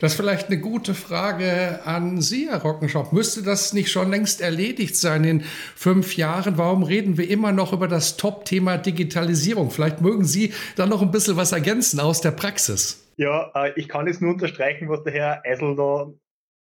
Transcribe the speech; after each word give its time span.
Das 0.00 0.12
ist 0.12 0.16
vielleicht 0.16 0.46
eine 0.46 0.60
gute 0.60 0.94
Frage 0.94 1.80
an 1.84 2.20
Sie, 2.20 2.48
Herr 2.48 2.62
Rockenschopf. 2.62 3.10
Müsste 3.10 3.42
das 3.42 3.72
nicht 3.72 3.90
schon 3.90 4.10
längst 4.10 4.40
erledigt 4.40 4.94
sein 4.94 5.24
in 5.24 5.40
fünf 5.42 6.16
Jahren? 6.16 6.56
Warum 6.56 6.84
reden 6.84 7.18
wir 7.18 7.28
immer 7.28 7.50
noch 7.50 7.72
über 7.72 7.88
das 7.88 8.16
Top-Thema 8.16 8.78
Digitalisierung? 8.78 9.72
Vielleicht 9.72 10.00
mögen 10.00 10.24
Sie 10.24 10.52
da 10.76 10.86
noch 10.86 11.02
ein 11.02 11.10
bisschen 11.10 11.36
was 11.36 11.50
ergänzen 11.50 11.98
aus 11.98 12.20
der 12.20 12.30
Praxis. 12.30 13.12
Ja, 13.16 13.50
äh, 13.56 13.72
ich 13.74 13.88
kann 13.88 14.06
es 14.06 14.20
nur 14.20 14.34
unterstreichen, 14.34 14.88
was 14.88 15.02
der 15.02 15.12
Herr 15.14 15.42
Eisel 15.44 15.74
da 15.74 16.12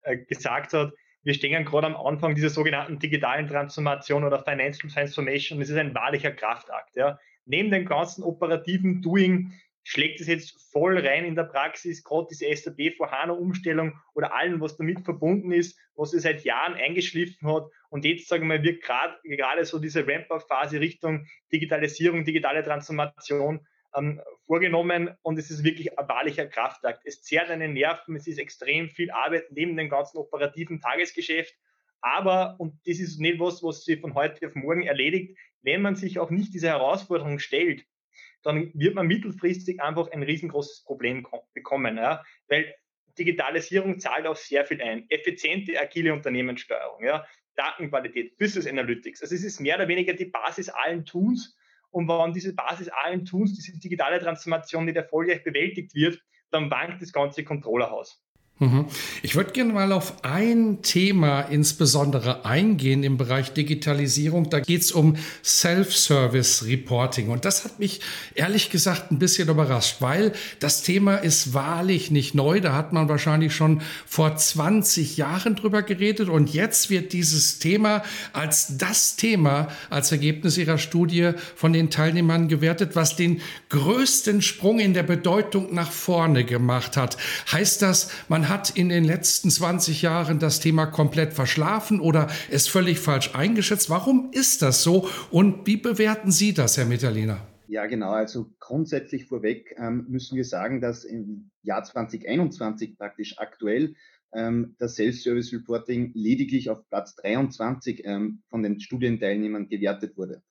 äh, 0.02 0.16
gesagt 0.16 0.72
hat. 0.72 0.94
Wir 1.22 1.34
stehen 1.34 1.62
gerade 1.66 1.86
am 1.86 1.96
Anfang 1.96 2.34
dieser 2.34 2.48
sogenannten 2.48 2.98
digitalen 2.98 3.46
Transformation 3.46 4.24
oder 4.24 4.42
Financial 4.42 4.90
Transformation. 4.90 5.60
Es 5.60 5.68
ist 5.68 5.76
ein 5.76 5.94
wahrlicher 5.94 6.30
Kraftakt. 6.30 6.96
Ja. 6.96 7.18
Neben 7.44 7.70
dem 7.70 7.84
ganzen 7.84 8.22
operativen 8.22 9.02
Doing 9.02 9.52
schlägt 9.88 10.20
es 10.20 10.26
jetzt 10.26 10.70
voll 10.70 10.98
rein 10.98 11.24
in 11.24 11.34
der 11.34 11.44
Praxis, 11.44 12.04
gerade 12.04 12.26
diese 12.30 12.54
SAP 12.54 12.94
vor 12.98 13.10
HANA 13.10 13.32
Umstellung 13.32 13.98
oder 14.14 14.34
allem, 14.34 14.60
was 14.60 14.76
damit 14.76 15.00
verbunden 15.00 15.50
ist, 15.50 15.80
was 15.96 16.12
es 16.12 16.24
seit 16.24 16.44
Jahren 16.44 16.74
eingeschliffen 16.74 17.50
hat. 17.50 17.70
Und 17.88 18.04
jetzt, 18.04 18.28
sagen 18.28 18.48
wir, 18.48 18.62
wird 18.62 18.82
gerade 18.82 19.16
gerade 19.24 19.64
so 19.64 19.78
diese 19.78 20.06
Ramp-Up-Phase 20.06 20.78
Richtung 20.78 21.26
Digitalisierung, 21.50 22.26
digitale 22.26 22.62
Transformation 22.62 23.66
ähm, 23.96 24.20
vorgenommen 24.46 25.16
und 25.22 25.38
es 25.38 25.50
ist 25.50 25.64
wirklich 25.64 25.98
ein 25.98 26.06
wahrlicher 26.06 26.44
Kraftakt. 26.44 27.06
Es 27.06 27.22
zehrt 27.22 27.48
einen 27.48 27.72
Nerven, 27.72 28.14
es 28.14 28.26
ist 28.26 28.38
extrem 28.38 28.90
viel 28.90 29.10
Arbeit 29.10 29.50
neben 29.52 29.74
dem 29.74 29.88
ganzen 29.88 30.18
operativen 30.18 30.82
Tagesgeschäft. 30.82 31.54
Aber, 32.02 32.56
und 32.58 32.74
das 32.86 32.98
ist 32.98 33.18
nicht 33.20 33.40
was, 33.40 33.62
was 33.62 33.84
sich 33.84 34.02
von 34.02 34.14
heute 34.14 34.48
auf 34.48 34.54
morgen 34.54 34.82
erledigt, 34.82 35.38
wenn 35.62 35.80
man 35.80 35.96
sich 35.96 36.18
auch 36.18 36.28
nicht 36.28 36.52
diese 36.52 36.68
Herausforderung 36.68 37.38
stellt, 37.38 37.86
dann 38.42 38.70
wird 38.74 38.94
man 38.94 39.06
mittelfristig 39.06 39.80
einfach 39.80 40.10
ein 40.10 40.22
riesengroßes 40.22 40.84
Problem 40.84 41.26
bekommen. 41.54 41.96
Ja? 41.96 42.24
Weil 42.48 42.74
Digitalisierung 43.18 43.98
zahlt 43.98 44.26
auch 44.26 44.36
sehr 44.36 44.64
viel 44.64 44.80
ein. 44.80 45.06
Effiziente, 45.10 45.78
agile 45.80 46.12
Unternehmenssteuerung, 46.12 47.04
ja? 47.04 47.26
Datenqualität, 47.56 48.38
Business 48.38 48.68
Analytics. 48.68 49.22
Also 49.22 49.34
es 49.34 49.42
ist 49.42 49.60
mehr 49.60 49.74
oder 49.74 49.88
weniger 49.88 50.14
die 50.14 50.26
Basis 50.26 50.68
allen 50.68 51.04
Tuns. 51.04 51.56
Und 51.90 52.06
wenn 52.06 52.32
diese 52.32 52.54
Basis 52.54 52.88
allen 52.88 53.24
Tuns, 53.24 53.54
diese 53.54 53.76
digitale 53.80 54.20
Transformation 54.20 54.84
nicht 54.84 54.96
erfolgreich 54.96 55.42
bewältigt 55.42 55.94
wird, 55.94 56.22
dann 56.50 56.70
wankt 56.70 57.02
das 57.02 57.12
ganze 57.12 57.42
Controllerhaus. 57.42 58.22
Mhm. 58.60 58.86
Ich 59.22 59.36
würde 59.36 59.52
gerne 59.52 59.72
mal 59.72 59.92
auf 59.92 60.24
ein 60.24 60.82
Thema 60.82 61.42
insbesondere 61.42 62.44
eingehen 62.44 63.04
im 63.04 63.16
Bereich 63.16 63.52
Digitalisierung. 63.52 64.50
Da 64.50 64.58
geht 64.58 64.82
es 64.82 64.90
um 64.90 65.14
Self-Service 65.44 66.64
Reporting. 66.66 67.28
Und 67.28 67.44
das 67.44 67.64
hat 67.64 67.78
mich 67.78 68.00
ehrlich 68.34 68.70
gesagt 68.70 69.12
ein 69.12 69.20
bisschen 69.20 69.48
überrascht, 69.48 69.96
weil 70.00 70.32
das 70.58 70.82
Thema 70.82 71.16
ist 71.16 71.54
wahrlich 71.54 72.10
nicht 72.10 72.34
neu. 72.34 72.60
Da 72.60 72.72
hat 72.74 72.92
man 72.92 73.08
wahrscheinlich 73.08 73.54
schon 73.54 73.80
vor 74.06 74.34
20 74.34 75.16
Jahren 75.16 75.54
drüber 75.54 75.82
geredet. 75.82 76.28
Und 76.28 76.52
jetzt 76.52 76.90
wird 76.90 77.12
dieses 77.12 77.60
Thema 77.60 78.02
als 78.32 78.76
das 78.76 79.14
Thema, 79.14 79.68
als 79.88 80.10
Ergebnis 80.10 80.58
ihrer 80.58 80.78
Studie 80.78 81.30
von 81.54 81.72
den 81.72 81.90
Teilnehmern 81.90 82.48
gewertet, 82.48 82.96
was 82.96 83.14
den 83.14 83.40
größten 83.68 84.42
Sprung 84.42 84.80
in 84.80 84.94
der 84.94 85.04
Bedeutung 85.04 85.72
nach 85.72 85.92
vorne 85.92 86.44
gemacht 86.44 86.96
hat. 86.96 87.16
Heißt 87.52 87.82
das, 87.82 88.10
man 88.28 88.47
hat 88.48 88.70
in 88.70 88.88
den 88.88 89.04
letzten 89.04 89.50
20 89.50 90.02
Jahren 90.02 90.38
das 90.38 90.60
Thema 90.60 90.86
komplett 90.86 91.32
verschlafen 91.32 92.00
oder 92.00 92.28
es 92.50 92.68
völlig 92.68 92.98
falsch 92.98 93.34
eingeschätzt. 93.34 93.90
Warum 93.90 94.30
ist 94.32 94.62
das 94.62 94.82
so 94.82 95.08
und 95.30 95.66
wie 95.66 95.76
bewerten 95.76 96.30
Sie 96.30 96.54
das, 96.54 96.76
Herr 96.76 96.86
Mitterlehner? 96.86 97.46
Ja, 97.68 97.86
genau. 97.86 98.10
Also 98.10 98.50
grundsätzlich 98.60 99.26
vorweg 99.26 99.74
ähm, 99.78 100.06
müssen 100.08 100.36
wir 100.36 100.44
sagen, 100.44 100.80
dass 100.80 101.04
im 101.04 101.50
Jahr 101.62 101.84
2021 101.84 102.96
praktisch 102.96 103.38
aktuell 103.38 103.94
ähm, 104.32 104.74
das 104.78 104.94
Self-Service 104.94 105.52
Reporting 105.52 106.12
lediglich 106.14 106.70
auf 106.70 106.88
Platz 106.88 107.14
23 107.16 108.02
ähm, 108.04 108.42
von 108.48 108.62
den 108.62 108.80
Studienteilnehmern 108.80 109.68
gewertet 109.68 110.16
wurde. 110.16 110.42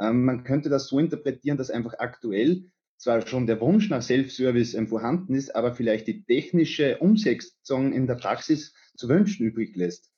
Ähm, 0.00 0.24
man 0.24 0.44
könnte 0.44 0.68
das 0.68 0.88
so 0.88 0.98
interpretieren, 0.98 1.58
dass 1.58 1.70
einfach 1.70 1.94
aktuell 1.98 2.64
zwar 3.02 3.26
schon 3.26 3.46
der 3.48 3.60
Wunsch 3.60 3.90
nach 3.90 4.00
Self-Service 4.00 4.74
ähm, 4.74 4.86
vorhanden 4.86 5.34
ist, 5.34 5.56
aber 5.56 5.74
vielleicht 5.74 6.06
die 6.06 6.22
technische 6.22 6.98
Umsetzung 6.98 7.92
in 7.92 8.06
der 8.06 8.14
Praxis 8.14 8.74
zu 8.96 9.08
wünschen 9.08 9.44
übrig 9.44 9.74
lässt. 9.74 10.12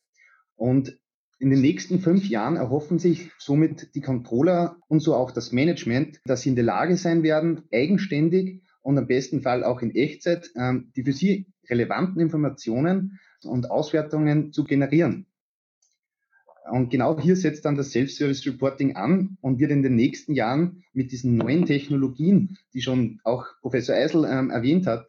Und 0.55 0.99
in 1.39 1.49
den 1.49 1.62
nächsten 1.62 1.99
fünf 1.99 2.28
Jahren 2.28 2.56
erhoffen 2.56 2.99
sich 2.99 3.31
somit 3.39 3.94
die 3.94 4.03
Controller 4.03 4.77
und 4.87 5.00
so 5.00 5.15
auch 5.15 5.31
das 5.31 5.50
Management, 5.50 6.21
dass 6.27 6.43
sie 6.43 6.50
in 6.50 6.56
der 6.56 6.65
Lage 6.65 6.99
sein 6.99 7.23
werden, 7.23 7.62
eigenständig 7.73 8.62
und 8.83 8.99
am 8.99 9.06
besten 9.06 9.41
Fall 9.41 9.65
auch 9.65 9.81
in 9.81 9.94
Echtzeit 9.94 10.50
ähm, 10.55 10.93
die 10.94 11.05
für 11.05 11.12
sie 11.15 11.47
relevanten 11.71 12.21
Informationen 12.21 13.19
und 13.43 13.71
Auswertungen 13.71 14.53
zu 14.53 14.65
generieren. 14.65 15.27
Und 16.70 16.91
genau 16.91 17.20
hier 17.20 17.36
setzt 17.36 17.66
dann 17.66 17.76
das 17.76 17.91
Self-Service 17.91 18.47
Reporting 18.47 18.97
an 18.97 19.36
und 19.42 19.58
wird 19.58 19.70
in 19.70 19.82
den 19.82 19.97
nächsten 19.97 20.34
Jahren 20.34 20.82
mit 20.92 21.12
diesen 21.12 21.36
neuen 21.36 21.66
Technologien, 21.66 22.56
die 22.72 22.80
schon 22.80 23.20
auch 23.22 23.44
Professor 23.60 23.94
Eisel 23.94 24.25
ähm, 24.25 24.50
erwähnt 24.50 24.86
hat, 24.86 25.06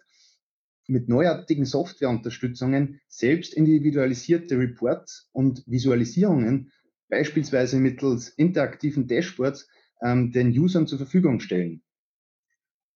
mit 0.88 1.08
neuartigen 1.08 1.66
Softwareunterstützungen 1.66 3.00
selbst 3.08 3.54
individualisierte 3.54 4.60
Reports 4.60 5.30
und 5.32 5.64
Visualisierungen, 5.66 6.72
beispielsweise 7.10 7.80
mittels 7.80 8.30
interaktiven 8.30 9.08
Dashboards, 9.08 9.68
ähm, 10.04 10.32
den 10.32 10.50
Usern 10.50 10.88
zur 10.88 10.98
Verfügung 10.98 11.40
stellen. 11.40 11.82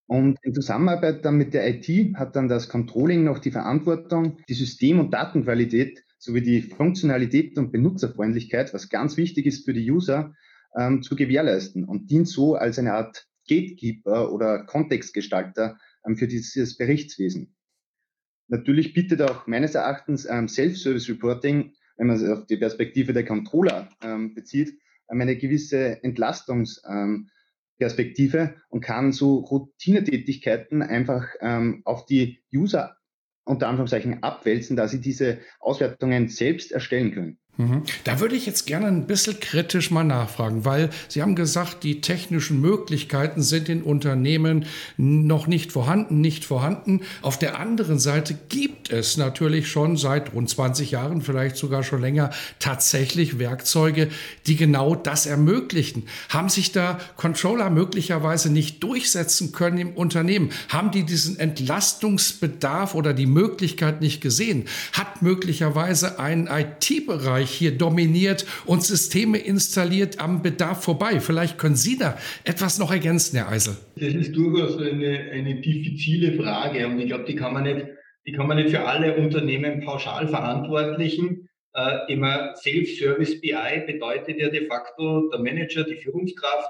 Und 0.08 0.40
in 0.44 0.54
Zusammenarbeit 0.54 1.24
dann 1.24 1.38
mit 1.38 1.54
der 1.54 1.68
IT 1.70 2.16
hat 2.16 2.36
dann 2.36 2.48
das 2.48 2.68
Controlling 2.68 3.24
noch 3.24 3.40
die 3.40 3.52
Verantwortung, 3.52 4.40
die 4.50 4.56
System- 4.56 5.00
und 5.00 5.14
Datenqualität 5.14 6.04
sowie 6.20 6.42
die 6.42 6.62
Funktionalität 6.62 7.58
und 7.58 7.72
Benutzerfreundlichkeit, 7.72 8.74
was 8.74 8.90
ganz 8.90 9.18
wichtig 9.18 9.46
ist 9.46 9.66
für 9.66 9.74
die 9.74 9.90
User, 9.90 10.36
ähm, 10.78 11.02
zu 11.02 11.16
gewährleisten 11.16 11.86
und 11.86 12.12
dient 12.12 12.28
so 12.28 12.56
als 12.56 12.78
eine 12.78 12.94
Art 12.94 13.28
Gatekeeper 13.48 14.32
oder 14.32 14.66
Kontextgestalter 14.66 15.80
ähm, 16.06 16.18
für 16.18 16.28
dieses 16.28 16.78
Berichtswesen. 16.78 17.56
Natürlich 18.48 18.94
bietet 18.94 19.22
auch 19.22 19.48
meines 19.48 19.76
Erachtens 19.76 20.26
ähm, 20.26 20.48
Self-Service 20.48 21.10
Reporting, 21.10 21.74
wenn 21.98 22.08
man 22.08 22.18
es 22.18 22.28
auf 22.28 22.46
die 22.46 22.58
Perspektive 22.58 23.14
der 23.14 23.26
Controller 23.26 23.90
ähm, 24.02 24.36
bezieht, 24.36 24.80
ähm, 25.12 25.22
eine 25.22 25.38
gewisse 25.38 26.04
Entlastungsperspektive 26.04 28.38
ähm, 28.38 28.54
und 28.70 28.82
kann 28.82 29.12
so 29.12 29.38
Routinetätigkeiten 29.38 30.82
einfach 30.82 31.28
auf 31.86 32.06
die 32.06 32.44
User 32.54 32.99
unter 33.50 33.68
Anführungszeichen 33.68 34.22
abwälzen, 34.22 34.78
da 34.78 34.88
sie 34.88 35.02
diese 35.02 35.40
Auswertungen 35.60 36.30
selbst 36.30 36.72
erstellen 36.72 37.12
können. 37.12 37.40
Mhm. 37.60 37.84
Da 38.06 38.22
würde 38.22 38.38
ich 38.38 38.46
jetzt 38.46 38.68
gerne 38.68 38.88
ein 38.88 39.06
bisschen 39.06 39.38
kritisch 39.42 39.92
mal 39.92 40.06
nachfragen, 40.06 40.64
weil 40.64 40.92
Sie 41.10 41.22
haben 41.22 41.36
gesagt, 41.36 41.84
die 41.84 42.00
technischen 42.00 42.62
Möglichkeiten 42.62 43.42
sind 43.42 43.68
in 43.68 43.84
Unternehmen 43.84 44.66
noch 44.96 45.46
nicht 45.46 45.74
vorhanden, 45.74 46.22
nicht 46.22 46.46
vorhanden. 46.46 47.02
Auf 47.22 47.38
der 47.38 47.60
anderen 47.60 48.00
Seite 48.00 48.38
gibt 48.48 48.94
es 48.94 49.18
natürlich 49.18 49.68
schon 49.68 49.98
seit 49.98 50.34
rund 50.34 50.50
20 50.50 50.92
Jahren, 50.92 51.22
vielleicht 51.22 51.58
sogar 51.58 51.84
schon 51.84 52.00
länger, 52.00 52.30
tatsächlich 52.60 53.40
Werkzeuge, 53.40 54.08
die 54.48 54.56
genau 54.56 54.96
das 54.96 55.26
ermöglichen. 55.26 56.04
Haben 56.30 56.48
sich 56.48 56.72
da 56.72 56.98
Controller 57.18 57.70
möglicherweise 57.70 58.50
nicht 58.50 58.82
durchsetzen 58.84 59.52
können 59.52 59.80
im 59.80 59.92
Unternehmen? 59.92 60.52
Haben 60.70 60.92
die 60.92 61.04
diesen 61.04 61.38
Entlastungsbedarf 61.38 62.96
oder 62.96 63.14
die 63.14 63.26
Möglichkeit 63.26 64.00
nicht 64.00 64.22
gesehen? 64.22 64.64
Hat 64.94 65.22
möglicherweise 65.22 66.20
ein 66.20 66.48
IT-Bereich 66.48 67.49
Bereich 67.50 67.58
hier 67.58 67.78
dominiert 67.78 68.46
und 68.66 68.84
Systeme 68.84 69.38
installiert 69.38 70.20
am 70.20 70.42
Bedarf 70.42 70.84
vorbei. 70.84 71.20
Vielleicht 71.20 71.58
können 71.58 71.76
Sie 71.76 71.98
da 71.98 72.18
etwas 72.44 72.80
noch 72.80 72.92
ergänzen, 72.92 73.38
Herr 73.38 73.50
Eisel. 73.50 73.76
Das 73.96 74.14
ist 74.14 74.36
durchaus 74.36 74.78
eine, 74.78 75.32
eine 75.32 75.62
diffizile 75.62 76.34
Frage 76.34 76.88
und 76.88 77.00
ich 77.00 77.08
glaube, 77.08 77.26
die 77.26 77.36
kann 77.36 77.54
man 77.54 77.64
nicht, 77.64 77.86
die 78.26 78.32
kann 78.32 78.48
man 78.48 78.58
nicht 78.58 78.70
für 78.70 78.82
alle 78.82 79.16
Unternehmen 79.16 79.82
pauschal 79.84 80.28
verantwortlichen. 80.28 81.50
Äh, 81.74 82.14
immer 82.14 82.56
Self-Service 82.56 83.42
BI 83.42 83.84
bedeutet 83.86 84.40
ja 84.40 84.50
de 84.50 84.68
facto, 84.68 85.30
der 85.30 85.40
Manager, 85.40 85.84
die 85.84 85.96
Führungskraft 85.96 86.70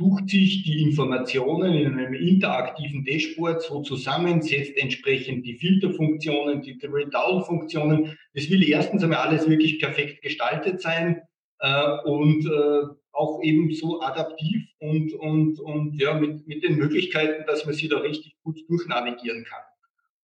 sucht 0.00 0.30
sich 0.30 0.62
die 0.62 0.80
Informationen 0.80 1.74
in 1.74 1.98
einem 1.98 2.14
interaktiven 2.14 3.04
Dashboard 3.04 3.60
so 3.60 3.82
zusammen, 3.82 4.40
setzt 4.40 4.78
entsprechend 4.78 5.44
die 5.44 5.56
Filterfunktionen, 5.56 6.62
die 6.62 6.78
Drill-Down-Funktionen. 6.78 8.16
Es 8.32 8.48
will 8.48 8.66
erstens 8.66 9.04
einmal 9.04 9.18
alles 9.18 9.46
wirklich 9.46 9.78
perfekt 9.78 10.22
gestaltet 10.22 10.80
sein 10.80 11.20
äh, 11.58 11.98
und 12.04 12.46
äh, 12.46 12.86
auch 13.12 13.42
eben 13.42 13.70
so 13.74 14.00
adaptiv 14.00 14.64
und, 14.78 15.12
und, 15.12 15.60
und 15.60 16.00
ja, 16.00 16.14
mit, 16.14 16.48
mit 16.48 16.62
den 16.64 16.76
Möglichkeiten, 16.76 17.44
dass 17.46 17.66
man 17.66 17.74
sie 17.74 17.88
da 17.88 17.98
richtig 17.98 18.36
gut 18.42 18.58
durchnavigieren 18.70 19.44
kann. 19.44 19.62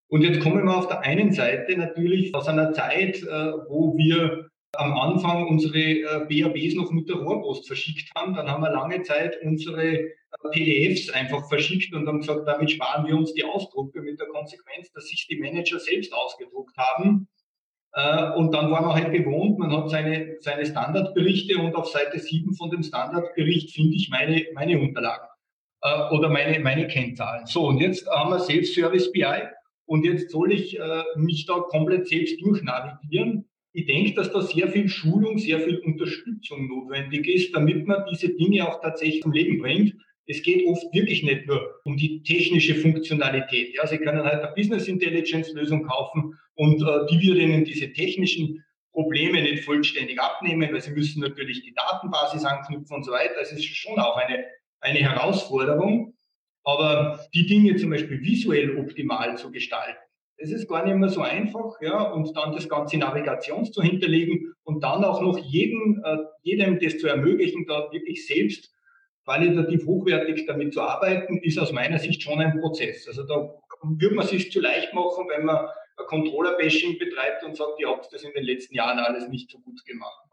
Und 0.08 0.23
jetzt 0.23 0.40
kommen 0.40 0.64
wir 0.64 0.75
auf 0.75 0.88
der 0.88 1.00
einen 1.00 1.32
Seite 1.32 1.76
natürlich 1.76 2.34
aus 2.34 2.49
einer 2.49 2.73
Zeit, 2.73 3.23
äh, 3.23 3.52
wo 3.69 3.94
wir 3.99 4.49
am 4.78 4.96
Anfang 4.96 5.49
unsere 5.49 5.78
äh, 5.78 6.26
BABs 6.28 6.75
noch 6.75 6.90
mit 6.90 7.08
der 7.08 7.17
Rohrpost 7.17 7.67
verschickt 7.67 8.11
haben. 8.14 8.34
Dann 8.34 8.49
haben 8.50 8.62
wir 8.62 8.70
lange 8.70 9.02
Zeit 9.02 9.37
unsere 9.43 9.84
äh, 9.84 10.11
PDFs 10.52 11.11
einfach 11.11 11.49
verschickt 11.49 11.94
und 11.94 12.06
haben 12.06 12.20
gesagt, 12.20 12.46
damit 12.46 12.70
sparen 12.70 13.06
wir 13.06 13.17
uns 13.17 13.34
die 13.34 13.44
Ausdrucke 13.44 14.00
mit 14.02 14.20
der 14.20 14.28
Konsequenz, 14.28 14.90
dass 14.93 15.08
sich 15.08 15.26
die 15.28 15.38
Manager 15.38 15.78
selbst 15.78 16.12
ausgedruckt 16.12 16.76
haben. 16.76 17.28
Äh, 17.93 18.32
und 18.32 18.52
dann 18.52 18.70
war 18.70 18.82
man 18.82 18.94
halt 18.94 19.12
gewohnt, 19.12 19.58
man 19.58 19.76
hat 19.76 19.90
seine, 19.90 20.37
seine 20.40 20.67
Standardberichte 20.67 21.58
und 21.58 21.75
auf 21.75 21.88
Seite 21.88 22.19
7 22.19 22.55
von 22.55 22.70
dem 22.70 22.82
Standardbericht 22.82 23.73
finde 23.73 23.96
ich 23.96 24.08
meine, 24.11 24.44
meine 24.55 24.78
Unterlagen 24.81 25.28
oder 26.11 26.31
meine, 26.31 26.58
meine 26.58 26.88
Kennzahlen. 26.88 27.46
So, 27.46 27.69
und 27.69 27.78
jetzt 27.78 28.08
haben 28.08 28.31
wir 28.31 28.40
Self-Service 28.40 29.12
BI 29.12 29.43
und 29.84 30.05
jetzt 30.05 30.31
soll 30.31 30.50
ich 30.50 30.76
mich 31.14 31.46
da 31.46 31.61
komplett 31.61 32.08
selbst 32.08 32.40
durchnavigieren 32.40 33.46
ich 33.76 33.84
denke, 33.84 34.14
dass 34.14 34.32
da 34.32 34.40
sehr 34.40 34.69
viel 34.69 34.88
Schulung, 34.88 35.37
sehr 35.37 35.61
viel 35.61 35.76
Unterstützung 35.76 36.67
notwendig 36.67 37.28
ist, 37.28 37.55
damit 37.55 37.87
man 37.87 38.06
diese 38.11 38.31
Dinge 38.31 38.67
auch 38.67 38.81
tatsächlich 38.81 39.20
zum 39.20 39.32
Leben 39.32 39.58
bringt. 39.58 39.94
Es 40.26 40.43
geht 40.43 40.67
oft 40.67 40.82
wirklich 40.94 41.23
nicht 41.23 41.46
nur 41.46 41.75
um 41.84 41.99
die 41.99 42.23
technische 42.23 42.75
Funktionalität. 42.75 43.75
Ja, 43.75 43.87
Sie 43.87 43.99
können 43.99 44.25
halt 44.25 44.43
eine 44.43 44.55
Business 44.56 44.88
Intelligence 44.88 45.52
Lösung 45.52 45.82
kaufen 45.82 46.38
und 46.55 46.81
äh, 46.81 47.06
die 47.11 47.20
wird 47.20 47.37
Ihnen 47.37 47.67
diese 47.67 47.93
technischen 47.93 48.64
Probleme 48.93 49.43
nicht 49.43 49.64
vollständig 49.64 50.19
abnehmen, 50.19 50.73
weil 50.73 50.81
Sie 50.81 50.93
müssen 50.93 51.20
natürlich 51.20 51.62
die 51.62 51.75
Datenbasis 51.75 52.46
anknüpfen 52.46 52.96
und 52.96 53.05
so 53.05 53.12
weiter. 53.12 53.34
Das 53.38 53.52
ist 53.52 53.67
schon 53.67 53.99
auch 53.99 54.17
eine, 54.17 54.43
eine 54.81 55.00
Herausforderung. 55.00 56.14
Aber 56.64 57.20
die 57.34 57.44
Dinge 57.44 57.76
zum 57.76 57.90
Beispiel 57.90 58.23
visuell 58.23 58.78
optimal 58.78 59.37
zu 59.37 59.52
gestalten, 59.52 59.99
es 60.38 60.53
ist 60.53 60.69
gar 60.69 60.85
nicht 60.85 60.97
mehr 60.97 61.09
so 61.09 61.23
einfach, 61.23 61.81
ja, 61.81 62.11
und 62.11 62.37
dann 62.37 62.53
das 62.53 62.69
ganze 62.69 62.99
Navigations 62.99 63.73
zu 63.73 63.83
hinterlegen 63.83 64.55
und 64.65 64.83
dann 64.83 65.05
auch 65.05 65.21
noch 65.23 65.38
jedem, 65.38 66.03
äh, 66.05 66.19
jedem 66.43 66.79
das 66.79 66.99
zu 66.99 67.06
ermöglichen, 67.06 67.67
da 67.67 67.91
wirklich 67.91 68.27
selbst 68.27 68.73
qualitativ 69.25 69.87
hochwertig 69.87 70.47
damit 70.47 70.75
zu 70.75 70.83
arbeiten, 70.83 71.38
ist 71.38 71.59
aus 71.59 71.73
meiner 71.73 71.99
Sicht 71.99 72.23
schon 72.23 72.41
ein 72.41 72.61
Prozess. 72.61 73.09
Also 73.09 73.25
da 73.25 73.55
würde 73.83 74.15
man 74.15 74.27
sich 74.27 74.53
zu 74.53 74.61
leicht 74.61 74.94
machen, 74.94 75.27
wenn 75.29 75.44
man 75.44 75.67
ein 75.97 76.06
Controller-Bashing 76.06 76.99
betreibt 76.99 77.43
und 77.43 77.56
sagt, 77.56 77.81
ihr 77.81 77.88
habt 77.88 78.12
das 78.12 78.23
in 78.23 78.33
den 78.33 78.44
letzten 78.44 78.75
Jahren 78.75 78.99
alles 78.99 79.29
nicht 79.29 79.50
so 79.50 79.59
gut 79.59 79.85
gemacht. 79.85 80.27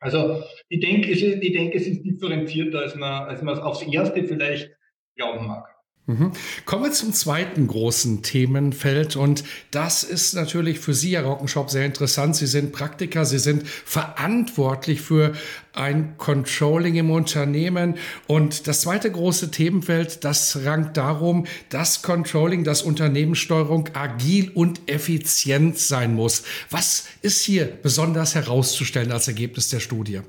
Also 0.00 0.42
ich 0.68 0.80
denke, 0.80 1.10
es 1.12 1.22
ist, 1.22 1.42
ich 1.42 1.52
denke, 1.52 1.78
es 1.78 1.86
ist 1.86 2.02
differenzierter, 2.02 2.80
als 2.80 2.94
man, 2.94 3.24
als 3.24 3.40
man 3.40 3.58
aufs 3.58 3.82
Erste 3.82 4.24
vielleicht 4.24 4.70
glauben 5.16 5.46
mag. 5.46 5.73
Mhm. 6.06 6.32
Kommen 6.66 6.84
wir 6.84 6.92
zum 6.92 7.14
zweiten 7.14 7.66
großen 7.66 8.22
Themenfeld 8.22 9.16
und 9.16 9.42
das 9.70 10.04
ist 10.04 10.34
natürlich 10.34 10.78
für 10.78 10.92
Sie, 10.92 11.16
Herr 11.16 11.24
Rockenshop, 11.24 11.70
sehr 11.70 11.86
interessant. 11.86 12.36
Sie 12.36 12.46
sind 12.46 12.72
Praktiker, 12.72 13.24
Sie 13.24 13.38
sind 13.38 13.66
verantwortlich 13.66 15.00
für 15.00 15.32
ein 15.72 16.18
Controlling 16.18 16.96
im 16.96 17.10
Unternehmen 17.10 17.94
und 18.26 18.66
das 18.66 18.82
zweite 18.82 19.10
große 19.10 19.50
Themenfeld, 19.50 20.24
das 20.24 20.64
rankt 20.66 20.98
darum, 20.98 21.46
dass 21.70 22.02
Controlling, 22.02 22.64
dass 22.64 22.82
Unternehmenssteuerung 22.82 23.88
agil 23.94 24.50
und 24.52 24.82
effizient 24.90 25.78
sein 25.78 26.14
muss. 26.14 26.42
Was 26.68 27.04
ist 27.22 27.40
hier 27.40 27.64
besonders 27.64 28.34
herauszustellen 28.34 29.10
als 29.10 29.26
Ergebnis 29.26 29.70
der 29.70 29.80
Studie? 29.80 30.20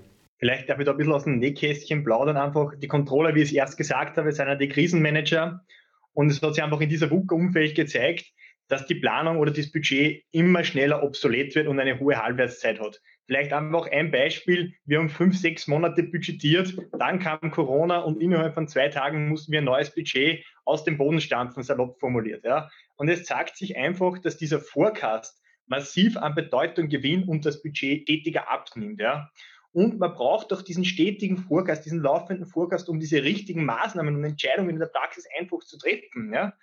Vielleicht 0.46 0.70
darf 0.70 0.78
ich 0.78 0.86
da 0.86 0.92
ein 0.92 0.98
bisschen 0.98 1.12
aus 1.12 1.24
dem 1.24 1.40
Nähkästchen 1.40 2.04
plaudern. 2.04 2.38
Einfach 2.38 2.76
die 2.78 2.88
Controller, 2.88 3.34
wie 3.34 3.42
ich 3.42 3.50
es 3.50 3.56
erst 3.56 3.78
gesagt 3.78 4.16
habe, 4.16 4.32
sind 4.32 4.48
ja 4.48 4.54
die 4.54 4.70
Krisenmanager. 4.70 5.66
Und 6.14 6.30
es 6.30 6.40
hat 6.40 6.54
sich 6.54 6.64
einfach 6.64 6.82
in 6.82 6.90
dieser 6.90 7.10
VUCA-Umfeld 7.10 7.74
gezeigt, 7.74 8.32
dass 8.68 8.86
die 8.86 8.94
Planung 8.94 9.38
oder 9.38 9.50
das 9.50 9.72
Budget 9.72 10.24
immer 10.32 10.64
schneller 10.64 11.02
obsolet 11.02 11.56
wird 11.56 11.66
und 11.66 11.80
eine 11.80 12.00
hohe 12.00 12.22
Halbwertszeit 12.22 12.80
hat. 12.80 13.02
Vielleicht 13.26 13.54
einfach 13.54 13.88
ein 13.88 14.12
Beispiel. 14.12 14.76
Wir 14.86 15.00
haben 15.00 15.10
fünf, 15.10 15.36
sechs 15.36 15.66
Monate 15.66 16.04
budgetiert, 16.04 16.78
dann 16.92 17.18
kam 17.18 17.50
Corona 17.50 18.02
und 18.02 18.22
innerhalb 18.22 18.54
von 18.54 18.68
zwei 18.68 18.90
Tagen 18.90 19.30
mussten 19.30 19.52
wir 19.52 19.62
ein 19.62 19.66
neues 19.66 19.96
Budget 19.96 20.46
aus 20.64 20.84
dem 20.84 21.00
Boden 21.00 21.22
stampfen, 21.22 21.64
salopp 21.64 22.00
formuliert. 22.00 22.46
Ja. 22.46 22.70
Und 22.98 23.10
es 23.10 23.24
zeigt 23.24 23.58
sich 23.58 23.78
einfach, 23.78 24.20
dass 24.20 24.38
dieser 24.38 24.60
Forecast 24.60 25.42
massiv 25.66 26.18
an 26.18 26.36
Bedeutung 26.36 26.88
gewinnt 26.88 27.28
und 27.28 27.48
das 27.48 27.64
Budget 27.64 28.04
stetiger 28.04 28.52
abnimmt. 28.52 29.02
Ja. 29.02 29.32
Und 29.76 30.00
man 30.00 30.14
braucht 30.14 30.54
doch 30.54 30.62
diesen 30.62 30.86
stetigen 30.86 31.36
Vorgast, 31.36 31.84
diesen 31.84 32.00
laufenden 32.02 32.46
Vorgast, 32.46 32.88
um 32.88 32.98
diese 32.98 33.24
richtigen 33.24 33.66
Maßnahmen 33.66 34.16
und 34.16 34.24
Entscheidungen 34.24 34.70
in 34.70 34.80
der 34.80 34.86
Praxis 34.86 35.26
einfach 35.38 35.60
zu 35.66 35.78
treffen. 35.78 36.32
Ja? 36.34 36.54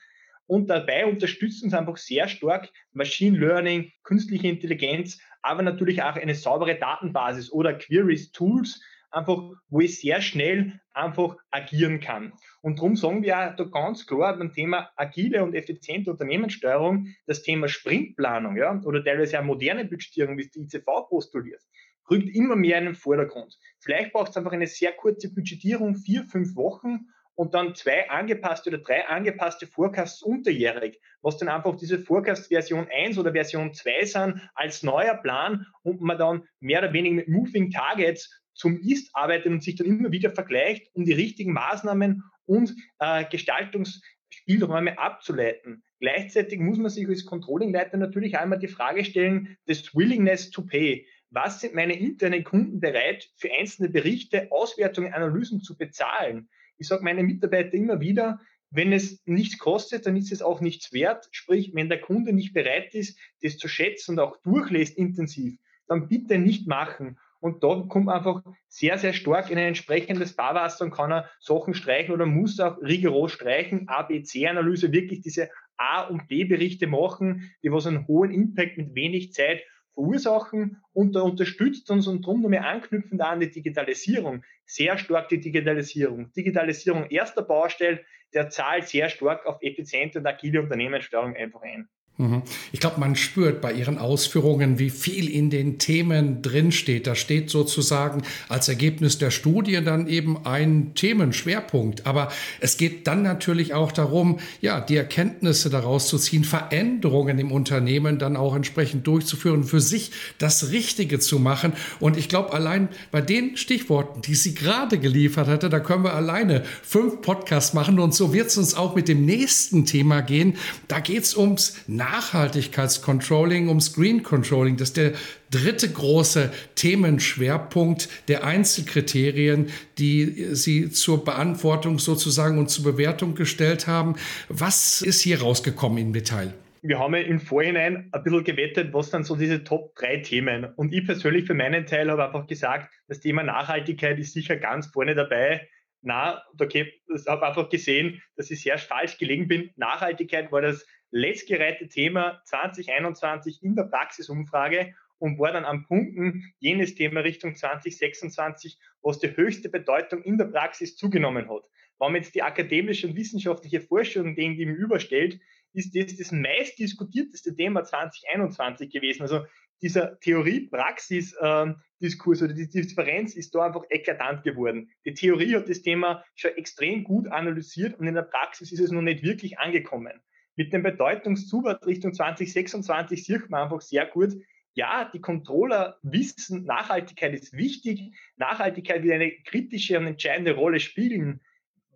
Und 0.47 0.71
dabei 0.71 1.05
unterstützen 1.05 1.67
uns 1.67 1.75
einfach 1.75 1.99
sehr 1.99 2.27
stark 2.27 2.71
Machine 2.93 3.39
Learning, 3.39 3.93
künstliche 4.03 4.49
Intelligenz, 4.49 5.21
aber 5.43 5.61
natürlich 5.61 6.03
auch 6.03 6.17
eine 6.17 6.35
saubere 6.35 6.79
Datenbasis 6.79 7.53
oder 7.53 7.75
Queries, 7.75 8.33
Tools, 8.33 8.81
einfach, 9.11 9.43
wo 9.69 9.81
ich 9.81 10.01
sehr 10.01 10.23
schnell 10.23 10.81
einfach 10.95 11.37
agieren 11.51 12.01
kann. 12.01 12.33
Und 12.63 12.79
darum 12.79 12.97
sagen 12.97 13.23
wir 13.23 13.37
auch 13.37 13.57
da 13.57 13.65
ganz 13.65 14.07
klar 14.07 14.39
beim 14.39 14.55
Thema 14.55 14.91
agile 14.97 15.45
und 15.45 15.55
effiziente 15.55 16.11
Unternehmenssteuerung, 16.11 17.09
das 17.27 17.43
Thema 17.43 17.69
Sprintplanung, 17.69 18.57
ja, 18.57 18.81
oder 18.85 19.05
teilweise 19.05 19.39
auch 19.39 19.45
moderne 19.45 19.85
Budgetierung, 19.85 20.39
wie 20.39 20.45
es 20.45 20.51
die 20.51 20.61
ICV 20.61 21.11
postuliert, 21.11 21.61
rückt 22.11 22.35
immer 22.35 22.57
mehr 22.57 22.79
in 22.79 22.87
den 22.87 22.95
Vordergrund. 22.95 23.59
Vielleicht 23.81 24.13
braucht 24.13 24.31
es 24.31 24.37
einfach 24.37 24.53
eine 24.53 24.67
sehr 24.67 24.93
kurze 24.93 25.33
Budgetierung, 25.33 25.95
vier, 25.95 26.25
fünf 26.25 26.57
Wochen 26.57 27.07
und 27.35 27.55
dann 27.55 27.75
zwei 27.75 28.09
angepasste 28.11 28.71
oder 28.71 28.79
drei 28.79 29.07
angepasste 29.07 29.67
Forecasts 29.67 30.23
unterjährig, 30.23 31.01
was 31.23 31.39
dann 31.39 31.49
einfach 31.49 31.77
diese 31.77 31.99
Forecast 31.99 32.49
Version 32.49 32.87
1 32.91 33.19
oder 33.19 33.33
Version 33.33 33.73
2 33.73 34.05
sind 34.05 34.51
als 34.55 34.83
neuer 34.83 35.15
Plan 35.15 35.67
und 35.83 36.01
man 36.01 36.19
dann 36.19 36.45
mehr 36.61 36.81
oder 36.81 36.93
weniger 36.93 37.17
mit 37.17 37.29
Moving 37.29 37.71
Targets 37.71 38.43
zum 38.55 38.79
Ist 38.81 39.11
arbeitet 39.15 39.47
und 39.47 39.63
sich 39.63 39.77
dann 39.77 39.87
immer 39.87 40.13
wieder 40.13 40.31
vergleicht, 40.31 40.91
um 40.95 41.05
die 41.05 41.15
richtigen 41.15 41.53
Maßnahmen 41.53 42.23
und 42.45 42.75
äh, 42.99 43.25
Gestaltungsspielräume 43.25 44.99
abzuleiten. 44.99 45.83
Gleichzeitig 46.01 46.59
muss 46.59 46.79
man 46.79 46.91
sich 46.91 47.09
als 47.09 47.25
Controllingleiter 47.25 47.97
natürlich 47.97 48.37
einmal 48.37 48.59
die 48.59 48.69
Frage 48.69 49.05
stellen, 49.05 49.57
des 49.67 49.95
Willingness 49.95 50.51
to 50.51 50.67
Pay 50.67 51.07
was 51.33 51.61
sind 51.61 51.75
meine 51.75 51.99
internen 51.99 52.45
Kunden 52.45 52.79
bereit, 52.81 53.31
für 53.37 53.51
einzelne 53.51 53.89
Berichte, 53.89 54.49
Auswertungen, 54.53 55.15
Analysen 55.15 55.63
zu 55.63 55.77
bezahlen? 55.77 56.49
Ich 56.77 56.89
sage 56.89 57.03
meinen 57.03 57.27
Mitarbeitern 57.27 57.81
immer 57.81 58.01
wieder, 58.01 58.41
wenn 58.71 58.93
es 58.93 59.23
nichts 59.27 59.59
kostet, 59.59 60.07
dann 60.07 60.17
ist 60.17 60.33
es 60.33 60.43
auch 60.43 60.61
nichts 60.61 60.93
wert. 60.93 61.29
Sprich, 61.31 61.73
wenn 61.75 61.89
der 61.89 62.01
Kunde 62.01 62.33
nicht 62.33 62.55
bereit 62.55 62.95
ist, 62.95 63.19
das 63.43 63.59
zu 63.59 63.69
schätzen 63.69 64.13
und 64.13 64.19
auch 64.21 64.37
durchlässt 64.43 64.97
intensiv, 64.97 65.59
dann 65.87 66.09
bitte 66.09 66.39
nicht 66.39 66.67
machen. 66.67 67.19
Und 67.41 67.65
da 67.65 67.85
kommt 67.89 68.07
man 68.07 68.19
einfach 68.19 68.43
sehr, 68.69 68.99
sehr 68.99 69.13
stark 69.13 69.51
in 69.51 69.59
ein 69.59 69.69
entsprechendes 69.69 70.33
Fahrwasser 70.33 70.85
und 70.85 70.93
kann 70.93 71.13
er 71.13 71.29
Sachen 71.41 71.75
streichen 71.75 72.15
oder 72.15 72.25
muss 72.25 72.61
auch 72.61 72.81
rigoros 72.81 73.33
streichen, 73.33 73.89
A, 73.89 74.03
B, 74.03 74.23
C-Analyse, 74.23 74.93
wirklich 74.93 75.21
diese 75.21 75.51
A- 75.77 76.03
und 76.03 76.29
B-Berichte 76.29 76.87
machen, 76.87 77.51
die 77.63 77.73
was 77.73 77.87
einen 77.87 78.07
hohen 78.07 78.31
Impact 78.31 78.79
mit 78.79 78.95
wenig 78.95 79.33
Zeit 79.33 79.63
verursachen 79.95 80.83
und 80.93 81.15
da 81.15 81.21
unterstützt 81.21 81.91
uns 81.91 82.07
und 82.07 82.25
darum 82.25 82.43
nochmal 82.43 82.61
anknüpfend 82.61 83.21
an 83.21 83.41
die 83.41 83.51
Digitalisierung, 83.51 84.45
sehr 84.65 84.99
stark 84.99 85.29
die 85.29 85.41
Digitalisierung. 85.41 86.33
Digitalisierung 86.33 87.07
erster 87.11 87.43
Baustelle, 87.43 88.05
der 88.33 88.49
zahlt 88.49 88.89
sehr 88.89 89.09
stark 89.09 89.47
auf 89.47 89.59
effiziente 89.61 90.19
und 90.19 90.27
agile 90.27 90.63
Unternehmenssteuerung 90.63 91.37
einfach 91.37 91.63
ein. 91.63 91.89
Mhm. 92.19 92.43
Ich 92.73 92.81
glaube, 92.81 93.01
man 93.01 93.17
spürt 93.17 93.63
bei 93.63 93.73
Ihren 93.73 93.97
Ausführungen, 93.97 94.79
wie 94.79 94.91
viel 94.91 95.31
in 95.31 95.49
den 95.49 95.79
Themen 95.79 96.43
drinsteht. 96.43 97.07
Da 97.07 97.15
steht 97.15 97.49
sozusagen 97.49 98.23
als 98.51 98.69
Ergebnis 98.69 99.17
der 99.17 99.31
Studie 99.31 99.81
dann 99.83 100.07
eben 100.07 100.45
ein 100.45 100.93
Themenschwerpunkt. 100.95 102.07
Aber 102.07 102.31
es 102.61 102.77
geht 102.77 103.07
dann 103.07 103.23
natürlich 103.23 103.73
auch 103.73 103.93
darum, 103.93 104.41
ja, 104.61 104.81
die 104.81 104.97
Erkenntnisse 104.97 105.71
daraus 105.71 106.09
zu 106.09 106.19
ziehen, 106.19 106.45
Veränderungen 106.45 107.39
im 107.39 107.51
Unternehmen 107.51 108.19
dann 108.19 108.37
auch 108.37 108.55
entsprechend 108.55 109.07
durchzuführen, 109.07 109.65
für 109.65 109.81
sich 109.81 110.11
das 110.37 110.71
Richtige 110.71 111.19
zu 111.19 111.39
machen. 111.39 111.73
Und 111.99 112.19
ich 112.19 112.29
glaube, 112.29 112.53
allein 112.53 112.91
bei 113.11 113.23
den 113.23 113.57
Stichworten, 113.57 114.21
die 114.21 114.35
sie 114.35 114.55
gerade 114.55 114.99
geliefert 114.99 115.49
hatte, 115.49 115.71
da 115.71 115.81
können 115.81 116.05
wir 116.05 116.15
alleine 116.15 116.63
fünf 116.83 117.23
Podcasts 117.23 117.73
machen. 117.73 117.99
Und 117.99 118.15
so 118.15 118.35
wird 118.35 118.49
es 118.49 118.59
uns 118.59 118.75
auch 118.75 118.95
mit 118.95 119.09
dem 119.09 119.25
nächsten 119.25 119.87
Thema 119.87 120.21
gehen. 120.21 120.57
Da 120.89 121.01
geht 121.01 121.23
es 121.23 121.37
ums 121.37 121.77
Nachhaltigkeitscontrolling, 122.03 123.69
ums 123.69 123.95
Green 123.95 124.23
Controlling. 124.23 124.77
Das 124.77 124.89
ist 124.89 124.97
der 124.97 125.13
dritte 125.51 125.89
große 125.89 126.53
Themenschwerpunkt 126.75 128.09
der 128.29 128.45
Einzelkriterien, 128.45 129.71
die 129.99 130.55
Sie 130.55 130.91
zur 130.91 131.25
Beantwortung 131.25 131.99
sozusagen 131.99 132.59
und 132.59 132.71
zur 132.71 132.85
Bewertung 132.85 133.35
gestellt 133.35 133.87
haben. 133.87 134.17
Was 134.49 135.03
ist 135.03 135.21
hier 135.21 135.43
rausgekommen 135.43 135.99
im 135.99 136.13
Detail? 136.13 136.53
wir 136.85 136.99
haben 136.99 137.15
ja 137.15 137.21
im 137.21 137.39
Vorhinein 137.39 138.09
ein 138.11 138.23
bisschen 138.25 138.43
gewettet, 138.43 138.93
was 138.93 139.11
dann 139.11 139.23
so 139.23 139.37
diese 139.37 139.63
Top 139.63 139.95
3 139.95 140.17
Themen. 140.19 140.65
Und 140.75 140.93
ich 140.93 141.07
persönlich 141.07 141.47
für 141.47 141.55
meinen 141.55 141.87
Teil 141.87 142.11
habe 142.11 142.25
einfach 142.25 142.49
gesagt, 142.49 142.93
das 143.07 143.21
Thema 143.21 143.45
Nachhaltigkeit 143.45 144.19
ist 144.19 144.33
sicher 144.33 144.57
ganz 144.57 144.89
vorne 144.89 145.15
dabei. 145.15 145.69
Na, 146.01 146.43
okay, 146.59 146.93
ich 147.15 147.27
habe 147.29 147.47
einfach 147.47 147.69
gesehen, 147.69 148.21
dass 148.35 148.51
ich 148.51 148.63
sehr 148.63 148.79
falsch 148.79 149.19
gelegen 149.19 149.47
bin. 149.47 149.71
Nachhaltigkeit 149.77 150.51
war 150.51 150.61
das 150.61 150.85
letztgereihte 151.13 151.89
Thema 151.89 152.43
2021 152.45 153.63
in 153.63 153.77
der 153.77 153.85
Praxisumfrage 153.85 154.93
und 155.19 155.39
war 155.39 155.53
dann 155.53 155.65
am 155.65 155.85
Punkten 155.85 156.53
jenes 156.59 156.97
Thema 156.97 157.21
Richtung 157.21 157.55
2026, 157.55 158.77
was 159.03 159.21
die 159.21 159.37
höchste 159.37 159.69
Bedeutung 159.69 160.25
in 160.25 160.37
der 160.37 160.47
Praxis 160.47 160.97
zugenommen 160.97 161.49
hat. 161.49 161.63
Wenn 162.01 162.11
man 162.13 162.23
jetzt 162.23 162.35
die 162.35 162.43
akademische 162.43 163.07
und 163.07 163.15
wissenschaftliche 163.15 163.81
Forschung 163.81 164.35
dem 164.35 164.57
gegenüberstellt, 164.57 165.39
ist 165.75 165.95
das 165.95 166.17
das 166.17 166.33
meistdiskutierteste 166.33 167.55
Thema 167.55 167.85
2021 167.85 168.91
gewesen. 168.91 169.23
Also 169.23 169.47
dieser 169.81 170.19
Theorie-Praxis-Diskurs 170.21 172.41
ähm, 172.41 172.47
oder 172.47 172.55
die 172.55 172.69
Differenz 172.69 173.37
ist 173.37 173.55
da 173.55 173.67
einfach 173.67 173.85
eklatant 173.91 174.43
geworden. 174.43 174.91
Die 175.05 175.15
Theorie 175.15 175.55
hat 175.55 175.69
das 175.69 175.83
Thema 175.83 176.25
schon 176.35 176.57
extrem 176.57 177.05
gut 177.05 177.29
analysiert 177.29 177.97
und 177.99 178.09
in 178.09 178.15
der 178.15 178.23
Praxis 178.23 178.73
ist 178.73 178.81
es 178.81 178.91
noch 178.91 179.03
nicht 179.03 179.23
wirklich 179.23 179.59
angekommen. 179.59 180.21
Mit 180.57 180.73
dem 180.73 180.83
Bedeutungszuwachs 180.83 181.87
Richtung 181.87 182.13
2026 182.13 183.25
sieht 183.25 183.51
man 183.51 183.63
einfach 183.65 183.81
sehr 183.81 184.07
gut, 184.07 184.33
ja, 184.75 185.11
die 185.13 185.21
Controller 185.21 185.99
wissen, 186.03 186.65
Nachhaltigkeit 186.65 187.35
ist 187.35 187.53
wichtig, 187.53 188.15
Nachhaltigkeit 188.37 189.03
wird 189.03 189.15
eine 189.15 189.33
kritische 189.45 189.99
und 189.99 190.07
entscheidende 190.07 190.55
Rolle 190.55 190.81
spielen. 190.81 191.41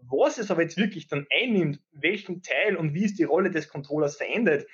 Was 0.03 0.39
es 0.39 0.51
aber 0.51 0.63
jetzt 0.63 0.77
wirklich 0.77 1.09
dann 1.09 1.27
einnimmt, 1.31 1.81
welchen 1.93 2.43
Teil 2.43 2.77
und 2.77 2.95
wie 2.95 3.05
es 3.05 3.15
die 3.15 3.25
Rolle 3.25 3.51
des 3.51 3.69
Controllers 3.69 4.17
verändert, 4.17 4.67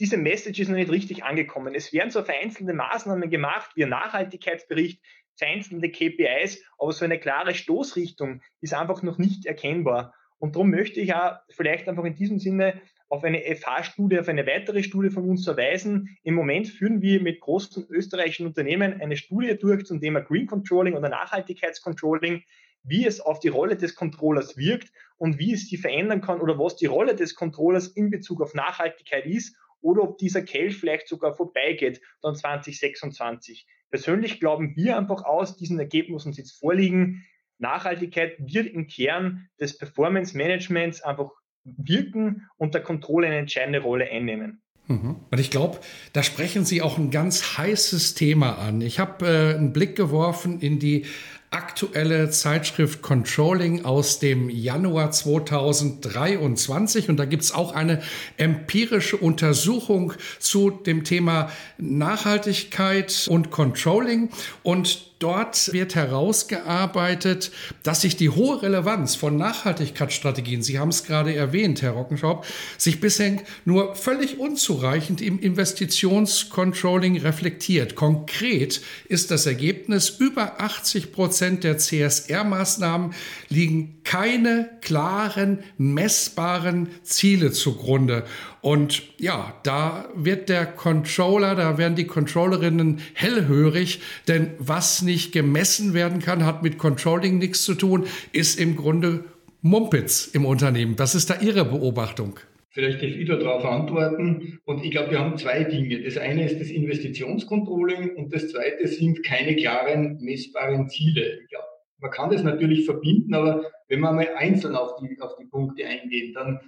diese 0.00 0.16
Message 0.16 0.58
ist 0.58 0.68
noch 0.68 0.76
nicht 0.76 0.90
richtig 0.90 1.24
angekommen. 1.24 1.74
Es 1.74 1.92
werden 1.92 2.10
so 2.10 2.22
vereinzelte 2.22 2.72
Maßnahmen 2.72 3.28
gemacht, 3.28 3.72
wie 3.74 3.84
ein 3.84 3.90
Nachhaltigkeitsbericht, 3.90 5.02
vereinzelte 5.36 5.90
KPIs, 5.90 6.64
aber 6.78 6.92
so 6.92 7.04
eine 7.04 7.18
klare 7.18 7.54
Stoßrichtung 7.54 8.40
ist 8.62 8.72
einfach 8.72 9.02
noch 9.02 9.18
nicht 9.18 9.44
erkennbar. 9.44 10.14
Und 10.38 10.56
darum 10.56 10.70
möchte 10.70 11.00
ich 11.00 11.14
auch 11.14 11.36
vielleicht 11.50 11.86
einfach 11.86 12.04
in 12.04 12.14
diesem 12.14 12.38
Sinne 12.38 12.80
auf 13.10 13.24
eine 13.24 13.42
FH-Studie, 13.42 14.18
auf 14.18 14.28
eine 14.28 14.46
weitere 14.46 14.82
Studie 14.82 15.10
von 15.10 15.28
uns 15.28 15.44
verweisen. 15.44 16.16
Im 16.22 16.34
Moment 16.34 16.68
führen 16.68 17.02
wir 17.02 17.20
mit 17.20 17.40
großen 17.40 17.86
österreichischen 17.90 18.46
Unternehmen 18.46 19.00
eine 19.00 19.16
Studie 19.16 19.58
durch 19.58 19.84
zum 19.84 20.00
Thema 20.00 20.20
Green 20.20 20.46
Controlling 20.46 20.94
oder 20.94 21.10
Nachhaltigkeitscontrolling 21.10 22.44
wie 22.82 23.06
es 23.06 23.20
auf 23.20 23.40
die 23.40 23.48
Rolle 23.48 23.76
des 23.76 23.94
Controllers 23.94 24.56
wirkt 24.56 24.92
und 25.18 25.38
wie 25.38 25.52
es 25.52 25.68
sie 25.68 25.76
verändern 25.76 26.20
kann 26.20 26.40
oder 26.40 26.58
was 26.58 26.76
die 26.76 26.86
Rolle 26.86 27.14
des 27.14 27.34
Controllers 27.34 27.88
in 27.88 28.10
Bezug 28.10 28.40
auf 28.40 28.54
Nachhaltigkeit 28.54 29.26
ist 29.26 29.56
oder 29.80 30.02
ob 30.02 30.18
dieser 30.18 30.42
Kelch 30.42 30.76
vielleicht 30.76 31.08
sogar 31.08 31.34
vorbeigeht 31.34 32.00
dann 32.22 32.34
2026. 32.34 33.66
Persönlich 33.90 34.40
glauben 34.40 34.76
wir 34.76 34.96
einfach 34.96 35.24
aus 35.24 35.56
diesen 35.56 35.78
Ergebnissen, 35.78 36.32
die 36.32 36.38
jetzt 36.38 36.58
vorliegen, 36.58 37.24
Nachhaltigkeit 37.58 38.36
wird 38.38 38.68
im 38.68 38.86
Kern 38.86 39.48
des 39.60 39.76
Performance 39.76 40.34
Managements 40.36 41.02
einfach 41.02 41.30
wirken 41.64 42.48
und 42.56 42.74
der 42.74 42.82
Kontrolle 42.82 43.28
eine 43.28 43.38
entscheidende 43.38 43.80
Rolle 43.80 44.10
einnehmen. 44.10 44.62
Mhm. 44.86 45.16
Und 45.30 45.40
ich 45.40 45.50
glaube, 45.50 45.78
da 46.12 46.22
sprechen 46.22 46.64
Sie 46.64 46.82
auch 46.82 46.98
ein 46.98 47.10
ganz 47.10 47.58
heißes 47.58 48.14
Thema 48.14 48.58
an. 48.58 48.80
Ich 48.80 48.98
habe 48.98 49.26
äh, 49.26 49.56
einen 49.56 49.72
Blick 49.72 49.94
geworfen 49.96 50.60
in 50.60 50.78
die 50.78 51.06
aktuelle 51.50 52.30
Zeitschrift 52.30 53.02
Controlling 53.02 53.84
aus 53.84 54.20
dem 54.20 54.50
Januar 54.50 55.10
2023 55.10 57.08
und 57.08 57.16
da 57.16 57.24
gibt 57.24 57.42
es 57.42 57.52
auch 57.52 57.74
eine 57.74 58.02
empirische 58.36 59.16
Untersuchung 59.16 60.12
zu 60.38 60.70
dem 60.70 61.02
Thema 61.02 61.50
Nachhaltigkeit 61.76 63.26
und 63.28 63.50
Controlling 63.50 64.30
und 64.62 65.09
Dort 65.20 65.74
wird 65.74 65.96
herausgearbeitet, 65.96 67.52
dass 67.82 68.00
sich 68.00 68.16
die 68.16 68.30
hohe 68.30 68.62
Relevanz 68.62 69.16
von 69.16 69.36
Nachhaltigkeitsstrategien, 69.36 70.62
Sie 70.62 70.78
haben 70.78 70.88
es 70.88 71.04
gerade 71.04 71.34
erwähnt, 71.34 71.82
Herr 71.82 71.90
Rockenschaub, 71.90 72.46
sich 72.78 73.02
bisher 73.02 73.36
nur 73.66 73.94
völlig 73.96 74.38
unzureichend 74.38 75.20
im 75.20 75.38
Investitionscontrolling 75.38 77.18
reflektiert. 77.18 77.96
Konkret 77.96 78.80
ist 79.10 79.30
das 79.30 79.44
Ergebnis, 79.44 80.08
über 80.08 80.58
80 80.58 81.12
Prozent 81.12 81.64
der 81.64 81.76
CSR-Maßnahmen 81.76 83.12
liegen 83.50 84.00
keine 84.04 84.70
klaren, 84.80 85.58
messbaren 85.76 86.88
Ziele 87.02 87.52
zugrunde. 87.52 88.24
Und 88.62 89.02
ja, 89.18 89.54
da 89.62 90.08
wird 90.14 90.48
der 90.48 90.66
Controller, 90.66 91.54
da 91.54 91.78
werden 91.78 91.94
die 91.94 92.06
Controllerinnen 92.06 93.00
hellhörig, 93.14 94.00
denn 94.28 94.50
was 94.58 95.00
nicht 95.02 95.09
gemessen 95.32 95.94
werden 95.94 96.20
kann, 96.20 96.46
hat 96.46 96.62
mit 96.62 96.78
Controlling 96.78 97.38
nichts 97.38 97.62
zu 97.62 97.74
tun, 97.74 98.06
ist 98.32 98.58
im 98.58 98.76
Grunde 98.76 99.24
Mumpitz 99.62 100.26
im 100.32 100.46
Unternehmen. 100.46 100.98
Was 100.98 101.14
ist 101.14 101.30
da 101.30 101.40
Ihre 101.40 101.64
Beobachtung? 101.64 102.38
Vielleicht 102.72 103.02
darf 103.02 103.10
ich 103.10 103.28
darauf 103.28 103.64
antworten. 103.64 104.60
Und 104.64 104.84
ich 104.84 104.92
glaube, 104.92 105.10
wir 105.10 105.18
haben 105.18 105.36
zwei 105.36 105.64
Dinge. 105.64 106.02
Das 106.02 106.16
eine 106.16 106.46
ist 106.46 106.60
das 106.60 106.68
Investitionscontrolling 106.68 108.14
und 108.14 108.32
das 108.32 108.48
zweite 108.48 108.86
sind 108.86 109.24
keine 109.24 109.56
klaren 109.56 110.18
messbaren 110.20 110.88
Ziele. 110.88 111.40
Ich 111.42 111.48
glaube, 111.50 111.66
man 111.98 112.10
kann 112.10 112.30
das 112.30 112.42
natürlich 112.44 112.84
verbinden, 112.86 113.34
aber 113.34 113.64
wenn 113.88 114.00
man 114.00 114.14
mal 114.14 114.28
einzeln 114.36 114.76
auf 114.76 114.96
die, 114.96 115.20
auf 115.20 115.36
die 115.36 115.46
Punkte 115.46 115.84
eingeht, 115.84 116.36
dann 116.36 116.60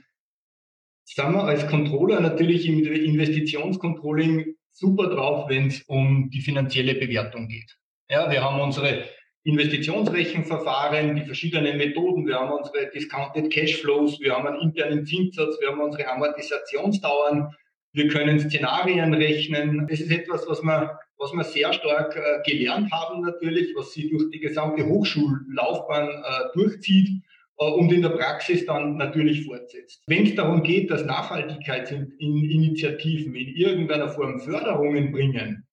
sind 1.04 1.32
wir 1.32 1.44
als 1.44 1.66
Controller 1.68 2.20
natürlich 2.20 2.66
im 2.66 2.84
Investitionscontrolling 2.84 4.56
super 4.72 5.08
drauf, 5.08 5.48
wenn 5.48 5.68
es 5.68 5.82
um 5.82 6.30
die 6.30 6.40
finanzielle 6.40 6.94
Bewertung 6.94 7.48
geht. 7.48 7.78
Ja, 8.12 8.30
wir 8.30 8.44
haben 8.44 8.60
unsere 8.60 9.04
Investitionsrechenverfahren, 9.44 11.16
die 11.16 11.24
verschiedenen 11.24 11.78
Methoden, 11.78 12.26
wir 12.26 12.38
haben 12.38 12.52
unsere 12.52 12.90
Discounted 12.90 13.50
Cashflows, 13.50 14.20
wir 14.20 14.36
haben 14.36 14.46
einen 14.46 14.60
internen 14.60 15.06
Zinssatz, 15.06 15.58
wir 15.62 15.70
haben 15.70 15.80
unsere 15.80 16.06
Amortisationsdauern, 16.10 17.48
wir 17.94 18.08
können 18.08 18.38
Szenarien 18.38 19.14
rechnen. 19.14 19.86
Das 19.88 20.00
ist 20.00 20.10
etwas, 20.10 20.46
was 20.46 20.62
wir, 20.62 20.98
was 21.16 21.32
wir 21.32 21.42
sehr 21.42 21.72
stark 21.72 22.14
äh, 22.14 22.42
gelernt 22.44 22.92
haben 22.92 23.22
natürlich, 23.22 23.74
was 23.74 23.94
sie 23.94 24.10
durch 24.10 24.28
die 24.30 24.40
gesamte 24.40 24.84
Hochschullaufbahn 24.84 26.08
äh, 26.08 26.52
durchzieht 26.52 27.08
äh, 27.56 27.64
und 27.64 27.90
in 27.94 28.02
der 28.02 28.10
Praxis 28.10 28.66
dann 28.66 28.98
natürlich 28.98 29.46
fortsetzt. 29.46 30.02
Wenn 30.06 30.26
es 30.26 30.34
darum 30.34 30.62
geht, 30.62 30.90
dass 30.90 31.06
Nachhaltigkeitsinitiativen 31.06 33.34
in 33.34 33.56
irgendeiner 33.56 34.10
Form 34.10 34.38
Förderungen 34.38 35.12
bringen, 35.12 35.66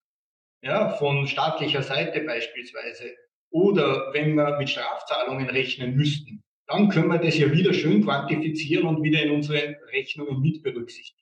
ja, 0.61 0.89
von 0.89 1.27
staatlicher 1.27 1.83
Seite 1.83 2.21
beispielsweise, 2.21 3.15
oder 3.51 4.13
wenn 4.13 4.35
wir 4.35 4.57
mit 4.57 4.69
Strafzahlungen 4.69 5.49
rechnen 5.49 5.95
müssten, 5.95 6.43
dann 6.67 6.89
können 6.89 7.07
wir 7.07 7.17
das 7.17 7.37
ja 7.37 7.51
wieder 7.51 7.73
schön 7.73 8.03
quantifizieren 8.03 8.85
und 8.85 9.01
wieder 9.01 9.23
in 9.23 9.31
unsere 9.31 9.77
Rechnungen 9.91 10.39
mit 10.41 10.61
berücksichtigen. 10.61 11.19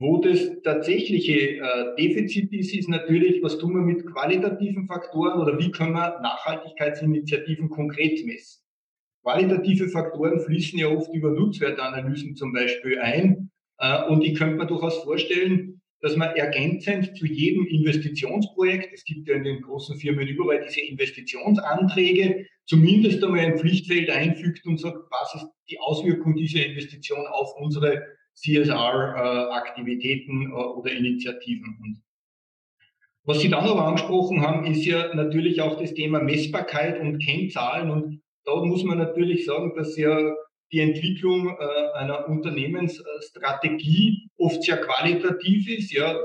Wo 0.00 0.18
das 0.18 0.62
tatsächliche 0.62 1.58
äh, 1.58 1.96
Defizit 1.96 2.52
ist, 2.52 2.74
ist 2.74 2.88
natürlich, 2.88 3.42
was 3.42 3.58
tun 3.58 3.74
wir 3.74 3.82
mit 3.82 4.06
qualitativen 4.06 4.86
Faktoren 4.86 5.40
oder 5.40 5.58
wie 5.58 5.72
können 5.72 5.92
wir 5.92 6.20
Nachhaltigkeitsinitiativen 6.20 7.68
konkret 7.68 8.24
messen. 8.24 8.62
Qualitative 9.24 9.88
Faktoren 9.88 10.40
fließen 10.40 10.78
ja 10.78 10.88
oft 10.88 11.12
über 11.12 11.30
Nutzwertanalysen 11.30 12.36
zum 12.36 12.52
Beispiel 12.52 13.00
ein. 13.00 13.50
Äh, 13.78 14.04
und 14.04 14.22
ich 14.22 14.36
könnte 14.36 14.56
mir 14.56 14.66
durchaus 14.66 15.02
vorstellen, 15.02 15.77
dass 16.00 16.16
man 16.16 16.34
ergänzend 16.36 17.16
zu 17.16 17.26
jedem 17.26 17.66
Investitionsprojekt, 17.66 18.92
es 18.92 19.04
gibt 19.04 19.26
ja 19.28 19.34
in 19.34 19.42
den 19.44 19.60
großen 19.62 19.98
Firmen 19.98 20.28
überall 20.28 20.64
diese 20.66 20.80
Investitionsanträge, 20.80 22.46
zumindest 22.66 23.24
einmal 23.24 23.40
ein 23.40 23.58
Pflichtfeld 23.58 24.08
einfügt 24.10 24.64
und 24.66 24.78
sagt, 24.78 24.98
was 25.10 25.34
ist 25.34 25.46
die 25.70 25.80
Auswirkung 25.80 26.36
dieser 26.36 26.64
Investition 26.64 27.26
auf 27.26 27.52
unsere 27.58 28.06
CSR-Aktivitäten 28.34 30.42
äh, 30.42 30.46
äh, 30.46 30.52
oder 30.52 30.92
Initiativen. 30.92 31.76
Und 31.82 32.00
was 33.24 33.40
Sie 33.40 33.50
dann 33.50 33.64
aber 33.64 33.86
angesprochen 33.86 34.42
haben, 34.42 34.64
ist 34.64 34.84
ja 34.84 35.12
natürlich 35.14 35.60
auch 35.60 35.80
das 35.80 35.94
Thema 35.94 36.22
Messbarkeit 36.22 37.00
und 37.00 37.18
Kennzahlen. 37.18 37.90
Und 37.90 38.22
da 38.44 38.64
muss 38.64 38.84
man 38.84 38.98
natürlich 38.98 39.44
sagen, 39.44 39.74
dass 39.76 39.96
ja 39.96 40.36
die 40.72 40.80
Entwicklung 40.80 41.48
äh, 41.48 41.98
einer 41.98 42.28
Unternehmensstrategie 42.28 44.28
oft 44.36 44.62
sehr 44.62 44.78
qualitativ 44.78 45.68
ist, 45.68 45.92
ja, 45.92 46.16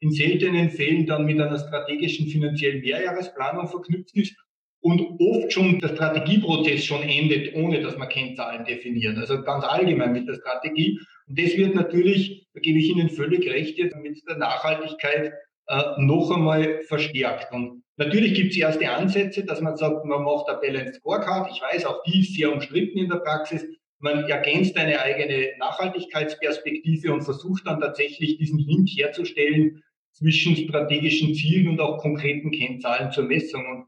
in 0.00 0.12
seltenen 0.12 0.70
Fällen 0.70 1.06
dann 1.06 1.26
mit 1.26 1.40
einer 1.40 1.58
strategischen 1.58 2.28
finanziellen 2.28 2.80
Mehrjahresplanung 2.80 3.68
verknüpft 3.68 4.16
ist 4.16 4.34
und 4.80 5.20
oft 5.20 5.52
schon 5.52 5.78
der 5.78 5.88
Strategieprozess 5.88 6.84
schon 6.84 7.02
endet, 7.02 7.54
ohne 7.54 7.82
dass 7.82 7.98
man 7.98 8.08
Kennzahlen 8.08 8.64
definiert. 8.64 9.18
Also 9.18 9.42
ganz 9.42 9.64
allgemein 9.64 10.12
mit 10.12 10.26
der 10.26 10.34
Strategie. 10.34 10.98
Und 11.28 11.38
das 11.38 11.56
wird 11.56 11.74
natürlich, 11.74 12.46
da 12.54 12.60
gebe 12.60 12.78
ich 12.78 12.88
Ihnen 12.88 13.10
völlig 13.10 13.48
recht, 13.50 13.76
jetzt 13.76 13.94
mit 13.96 14.18
der 14.26 14.38
Nachhaltigkeit 14.38 15.34
äh, 15.66 15.82
noch 15.98 16.30
einmal 16.30 16.82
verstärkt. 16.84 17.52
Und 17.52 17.82
natürlich 17.96 18.34
gibt 18.34 18.52
es 18.52 18.58
erste 18.58 18.90
Ansätze, 18.90 19.44
dass 19.44 19.60
man 19.60 19.76
sagt, 19.76 20.06
man 20.06 20.24
macht 20.24 20.48
eine 20.48 20.60
Balanced 20.60 20.96
Scorecard. 20.96 21.50
Ich 21.52 21.60
weiß, 21.60 21.84
auch 21.84 22.02
die 22.04 22.20
ist 22.20 22.34
sehr 22.34 22.50
umstritten 22.50 22.98
in 22.98 23.10
der 23.10 23.18
Praxis. 23.18 23.66
Man 24.00 24.24
ergänzt 24.24 24.76
eine 24.76 25.00
eigene 25.00 25.50
Nachhaltigkeitsperspektive 25.58 27.12
und 27.12 27.22
versucht 27.22 27.66
dann 27.66 27.80
tatsächlich 27.80 28.38
diesen 28.38 28.58
Link 28.58 28.88
herzustellen 28.88 29.82
zwischen 30.12 30.56
strategischen 30.56 31.34
Zielen 31.34 31.68
und 31.68 31.80
auch 31.80 31.98
konkreten 31.98 32.50
Kennzahlen 32.50 33.12
zur 33.12 33.24
Messung. 33.24 33.64
Und 33.66 33.86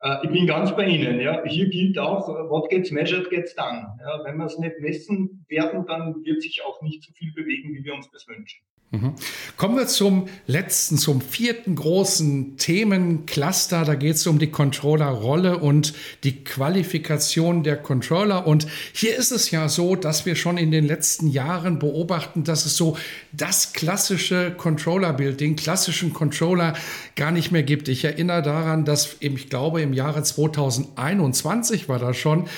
äh, 0.00 0.24
ich 0.24 0.30
bin 0.30 0.46
ganz 0.46 0.74
bei 0.74 0.86
Ihnen. 0.86 1.20
Ja. 1.20 1.44
Hier 1.44 1.68
gilt 1.68 1.98
auch, 1.98 2.28
what 2.28 2.68
gets 2.70 2.90
measured 2.90 3.30
gets 3.30 3.54
done. 3.54 3.86
Ja, 4.00 4.24
wenn 4.24 4.36
wir 4.36 4.46
es 4.46 4.58
nicht 4.58 4.80
messen 4.80 5.44
werden, 5.48 5.86
dann 5.86 6.24
wird 6.24 6.42
sich 6.42 6.62
auch 6.64 6.82
nicht 6.82 7.04
so 7.04 7.12
viel 7.12 7.32
bewegen, 7.32 7.72
wie 7.72 7.84
wir 7.84 7.94
uns 7.94 8.10
das 8.10 8.26
wünschen. 8.26 8.64
Mhm. 8.96 9.14
Kommen 9.56 9.76
wir 9.76 9.86
zum 9.86 10.28
letzten, 10.46 10.98
zum 10.98 11.20
vierten 11.20 11.76
großen 11.76 12.56
Themencluster. 12.56 13.84
Da 13.84 13.94
geht 13.94 14.16
es 14.16 14.26
um 14.26 14.38
die 14.38 14.50
Controller-Rolle 14.50 15.58
und 15.58 15.94
die 16.24 16.44
Qualifikation 16.44 17.62
der 17.62 17.76
Controller. 17.76 18.46
Und 18.46 18.66
hier 18.92 19.16
ist 19.16 19.32
es 19.32 19.50
ja 19.50 19.68
so, 19.68 19.96
dass 19.96 20.26
wir 20.26 20.36
schon 20.36 20.58
in 20.58 20.70
den 20.70 20.86
letzten 20.86 21.28
Jahren 21.28 21.78
beobachten, 21.78 22.44
dass 22.44 22.66
es 22.66 22.76
so 22.76 22.96
das 23.32 23.72
klassische 23.72 24.52
Controller-Bild, 24.56 25.40
den 25.40 25.56
klassischen 25.56 26.12
Controller 26.12 26.74
gar 27.14 27.30
nicht 27.30 27.52
mehr 27.52 27.62
gibt. 27.62 27.88
Ich 27.88 28.04
erinnere 28.04 28.42
daran, 28.42 28.84
dass 28.84 29.20
eben, 29.20 29.36
ich 29.36 29.48
glaube, 29.48 29.82
im 29.82 29.92
Jahre 29.92 30.22
2021 30.22 31.88
war 31.88 31.98
das 31.98 32.16
schon, 32.16 32.48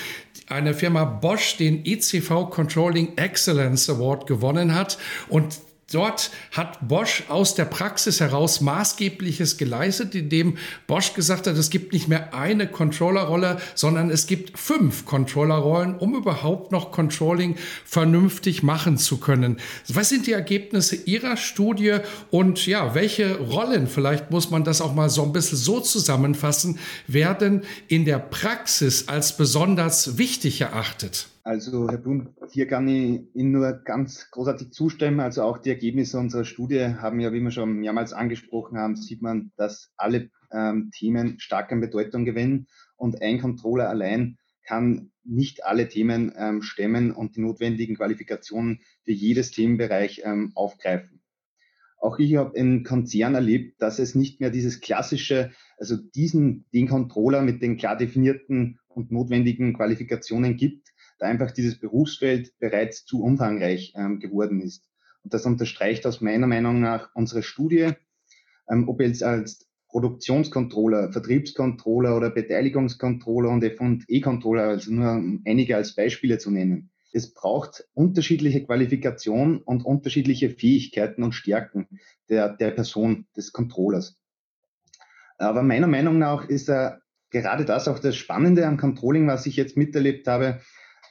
eine 0.49 0.73
Firma 0.73 1.05
Bosch 1.05 1.57
den 1.57 1.85
ECV 1.85 2.49
Controlling 2.49 3.15
Excellence 3.17 3.89
Award 3.89 4.27
gewonnen 4.27 4.73
hat. 4.73 4.97
Und 5.29 5.59
Dort 5.91 6.31
hat 6.51 6.87
Bosch 6.87 7.23
aus 7.29 7.55
der 7.55 7.65
Praxis 7.65 8.19
heraus 8.19 8.61
Maßgebliches 8.61 9.57
geleistet, 9.57 10.13
indem 10.13 10.57
Bosch 10.87 11.13
gesagt 11.13 11.47
hat, 11.47 11.57
es 11.57 11.69
gibt 11.69 11.93
nicht 11.93 12.07
mehr 12.07 12.33
eine 12.33 12.67
Controllerrolle, 12.67 13.59
sondern 13.75 14.09
es 14.11 14.27
gibt 14.27 14.57
fünf 14.57 15.05
Controllerrollen, 15.05 15.95
um 15.95 16.15
überhaupt 16.15 16.71
noch 16.71 16.91
Controlling 16.91 17.55
vernünftig 17.85 18.61
machen 18.61 18.97
zu 18.97 19.17
können. 19.17 19.57
Was 19.87 20.09
sind 20.09 20.27
die 20.27 20.33
Ergebnisse 20.33 20.95
Ihrer 20.95 21.37
Studie 21.37 21.97
und 22.29 22.65
ja, 22.65 22.93
welche 22.93 23.39
Rollen, 23.39 23.87
vielleicht 23.87 24.31
muss 24.31 24.51
man 24.51 24.63
das 24.63 24.81
auch 24.81 24.93
mal 24.93 25.09
so 25.09 25.23
ein 25.23 25.33
bisschen 25.33 25.57
so 25.57 25.79
zusammenfassen, 25.79 26.77
werden 27.07 27.63
in 27.87 28.05
der 28.05 28.19
Praxis 28.19 29.07
als 29.07 29.35
besonders 29.37 30.17
wichtig 30.17 30.61
erachtet? 30.61 31.27
Also 31.49 31.89
Herr 31.89 31.97
Blum, 31.97 32.35
hier 32.51 32.67
kann 32.67 32.87
ich 32.87 33.21
Ihnen 33.33 33.53
nur 33.53 33.71
ganz 33.83 34.29
großartig 34.29 34.71
zustimmen. 34.71 35.19
Also 35.19 35.41
auch 35.41 35.57
die 35.57 35.71
Ergebnisse 35.71 36.19
unserer 36.19 36.45
Studie 36.45 36.79
haben 36.79 37.19
ja, 37.19 37.33
wie 37.33 37.39
wir 37.39 37.49
schon 37.49 37.79
mehrmals 37.79 38.13
angesprochen 38.13 38.77
haben, 38.77 38.95
sieht 38.95 39.23
man, 39.23 39.51
dass 39.57 39.91
alle 39.97 40.29
ähm, 40.51 40.91
Themen 40.91 41.39
stark 41.39 41.71
an 41.71 41.81
Bedeutung 41.81 42.23
gewinnen 42.23 42.67
und 42.97 43.23
ein 43.23 43.41
Controller 43.41 43.89
allein 43.89 44.37
kann 44.63 45.09
nicht 45.23 45.65
alle 45.65 45.87
Themen 45.87 46.31
ähm, 46.37 46.61
stemmen 46.61 47.11
und 47.11 47.35
die 47.35 47.41
notwendigen 47.41 47.95
Qualifikationen 47.95 48.81
für 49.03 49.13
jedes 49.13 49.49
Themenbereich 49.49 50.21
ähm, 50.25 50.51
aufgreifen. 50.53 51.19
Auch 51.97 52.19
ich 52.19 52.35
habe 52.35 52.55
in 52.55 52.83
Konzernen 52.83 53.33
erlebt, 53.33 53.81
dass 53.81 53.97
es 53.97 54.13
nicht 54.13 54.39
mehr 54.39 54.51
dieses 54.51 54.81
klassische, 54.81 55.49
also 55.79 55.97
diesen, 55.97 56.65
den 56.75 56.87
Controller 56.87 57.41
mit 57.41 57.63
den 57.63 57.77
klar 57.77 57.97
definierten 57.97 58.77
und 58.87 59.11
notwendigen 59.11 59.73
Qualifikationen 59.73 60.55
gibt, 60.55 60.88
da 61.19 61.27
einfach 61.27 61.51
dieses 61.51 61.79
Berufsfeld 61.79 62.57
bereits 62.59 63.05
zu 63.05 63.21
umfangreich 63.21 63.93
ähm, 63.95 64.19
geworden 64.19 64.61
ist. 64.61 64.83
Und 65.23 65.33
das 65.33 65.45
unterstreicht 65.45 66.05
aus 66.07 66.21
meiner 66.21 66.47
Meinung 66.47 66.79
nach 66.79 67.09
unsere 67.13 67.43
Studie, 67.43 67.91
ähm, 68.69 68.87
ob 68.87 69.01
jetzt 69.01 69.23
als 69.23 69.67
Produktionscontroller, 69.89 71.11
Vertriebscontroller 71.11 72.15
oder 72.15 72.29
Beteiligungscontroller 72.29 73.49
und 73.49 73.63
F&E-Controller, 73.63 74.63
also 74.63 74.93
nur 74.93 75.39
einige 75.45 75.75
als 75.75 75.95
Beispiele 75.95 76.37
zu 76.37 76.51
nennen. 76.51 76.91
Es 77.11 77.33
braucht 77.33 77.87
unterschiedliche 77.95 78.63
Qualifikationen 78.63 79.57
und 79.57 79.83
unterschiedliche 79.83 80.51
Fähigkeiten 80.51 81.23
und 81.23 81.33
Stärken 81.33 81.87
der, 82.29 82.49
der 82.55 82.69
Person, 82.69 83.25
des 83.35 83.51
Controllers. 83.51 84.19
Aber 85.39 85.63
meiner 85.63 85.87
Meinung 85.87 86.19
nach 86.19 86.47
ist 86.47 86.69
äh, 86.69 86.91
gerade 87.31 87.65
das 87.65 87.87
auch 87.87 87.97
das 87.97 88.15
Spannende 88.15 88.67
am 88.67 88.77
Controlling, 88.77 89.27
was 89.27 89.47
ich 89.47 89.55
jetzt 89.55 89.75
miterlebt 89.75 90.27
habe, 90.27 90.61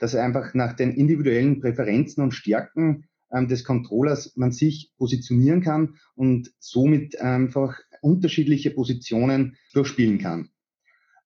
dass 0.01 0.15
einfach 0.15 0.55
nach 0.55 0.75
den 0.75 0.93
individuellen 0.93 1.61
Präferenzen 1.61 2.23
und 2.23 2.33
Stärken 2.33 3.09
ähm, 3.33 3.49
des 3.49 3.65
Controllers 3.65 4.37
man 4.37 4.53
sich 4.53 4.93
positionieren 4.97 5.61
kann 5.61 5.97
und 6.15 6.51
somit 6.59 7.21
einfach 7.21 7.79
unterschiedliche 8.01 8.71
Positionen 8.71 9.57
durchspielen 9.75 10.19
kann. 10.19 10.51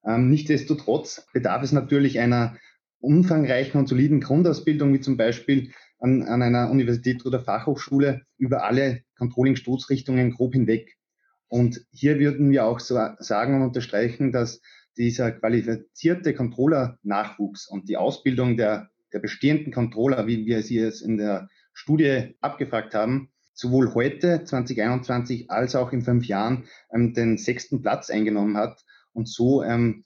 Ähm, 0.04 0.30
Nichtsdestotrotz 0.30 1.26
bedarf 1.32 1.62
es 1.62 1.72
natürlich 1.72 2.18
einer 2.18 2.56
umfangreichen 2.98 3.78
und 3.80 3.88
soliden 3.88 4.20
Grundausbildung, 4.20 4.94
wie 4.94 5.00
zum 5.00 5.16
Beispiel 5.16 5.72
an, 5.98 6.22
an 6.22 6.42
einer 6.42 6.70
Universität 6.70 7.24
oder 7.26 7.40
Fachhochschule 7.40 8.22
über 8.36 8.64
alle 8.64 9.02
Controlling-Stoßrichtungen 9.16 10.32
grob 10.32 10.54
hinweg. 10.54 10.96
Und 11.48 11.84
hier 11.90 12.18
würden 12.18 12.50
wir 12.50 12.64
auch 12.64 12.80
so 12.80 12.98
sagen 13.18 13.54
und 13.54 13.62
unterstreichen, 13.62 14.32
dass 14.32 14.60
dieser 14.96 15.32
qualifizierte 15.32 16.34
Controller-Nachwuchs 16.34 17.68
und 17.68 17.88
die 17.88 17.96
Ausbildung 17.96 18.56
der, 18.56 18.90
der 19.12 19.18
bestehenden 19.20 19.72
Controller, 19.72 20.26
wie 20.26 20.46
wir 20.46 20.62
sie 20.62 20.76
jetzt 20.76 21.00
in 21.00 21.16
der 21.16 21.48
Studie 21.72 22.36
abgefragt 22.40 22.94
haben, 22.94 23.30
sowohl 23.54 23.94
heute 23.94 24.44
2021 24.44 25.50
als 25.50 25.74
auch 25.74 25.92
in 25.92 26.02
fünf 26.02 26.26
Jahren 26.26 26.64
ähm, 26.92 27.14
den 27.14 27.38
sechsten 27.38 27.82
Platz 27.82 28.10
eingenommen 28.10 28.56
hat 28.56 28.84
und 29.12 29.28
so 29.28 29.62
ähm, 29.62 30.04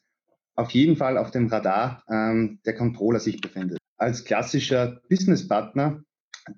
auf 0.55 0.71
jeden 0.71 0.97
Fall 0.97 1.19
auf 1.19 1.31
dem 1.31 1.49
Radar 1.49 2.03
ähm, 2.09 2.61
der 2.65 2.75
Controller 2.75 3.21
sich 3.21 3.41
befindet. 3.41 3.79
Als 3.97 4.25
klassischer 4.25 5.01
Businesspartner, 5.09 6.03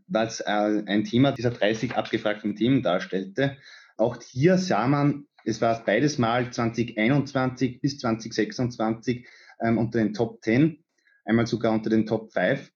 was 0.06 0.40
äh, 0.40 0.82
ein 0.86 1.04
Thema 1.04 1.32
dieser 1.32 1.50
30 1.50 1.96
abgefragten 1.96 2.56
Themen 2.56 2.82
darstellte, 2.82 3.56
auch 3.96 4.18
hier 4.22 4.58
sah 4.58 4.86
man 4.86 5.26
es 5.44 5.60
war 5.60 5.82
beides 5.84 6.18
Mal 6.18 6.52
2021 6.52 7.80
bis 7.80 7.98
2026 7.98 9.26
ähm, 9.60 9.78
unter 9.78 9.98
den 9.98 10.14
Top 10.14 10.42
10, 10.42 10.84
einmal 11.24 11.46
sogar 11.46 11.72
unter 11.72 11.90
den 11.90 12.06
Top 12.06 12.32
5. 12.32 12.70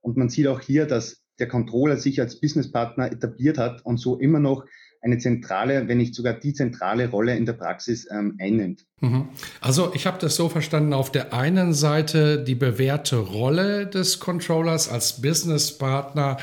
Und 0.00 0.16
man 0.16 0.28
sieht 0.28 0.46
auch 0.46 0.60
hier, 0.60 0.86
dass 0.86 1.22
der 1.38 1.48
Controller 1.48 1.96
sich 1.96 2.20
als 2.20 2.40
Businesspartner 2.40 3.10
etabliert 3.10 3.58
hat 3.58 3.84
und 3.84 3.98
so 3.98 4.18
immer 4.18 4.38
noch 4.38 4.64
eine 5.00 5.18
zentrale, 5.18 5.88
wenn 5.88 5.98
nicht 5.98 6.14
sogar 6.14 6.34
die 6.34 6.54
zentrale 6.54 7.08
Rolle 7.08 7.36
in 7.36 7.44
der 7.44 7.54
Praxis 7.54 8.06
ähm, 8.10 8.36
einnimmt. 8.40 8.86
Mhm. 9.00 9.28
Also 9.60 9.92
ich 9.94 10.06
habe 10.06 10.18
das 10.20 10.36
so 10.36 10.48
verstanden, 10.48 10.92
auf 10.92 11.10
der 11.10 11.34
einen 11.34 11.74
Seite 11.74 12.42
die 12.44 12.54
bewährte 12.54 13.16
Rolle 13.16 13.88
des 13.88 14.20
Controllers 14.20 14.88
als 14.88 15.20
Businesspartner 15.20 16.36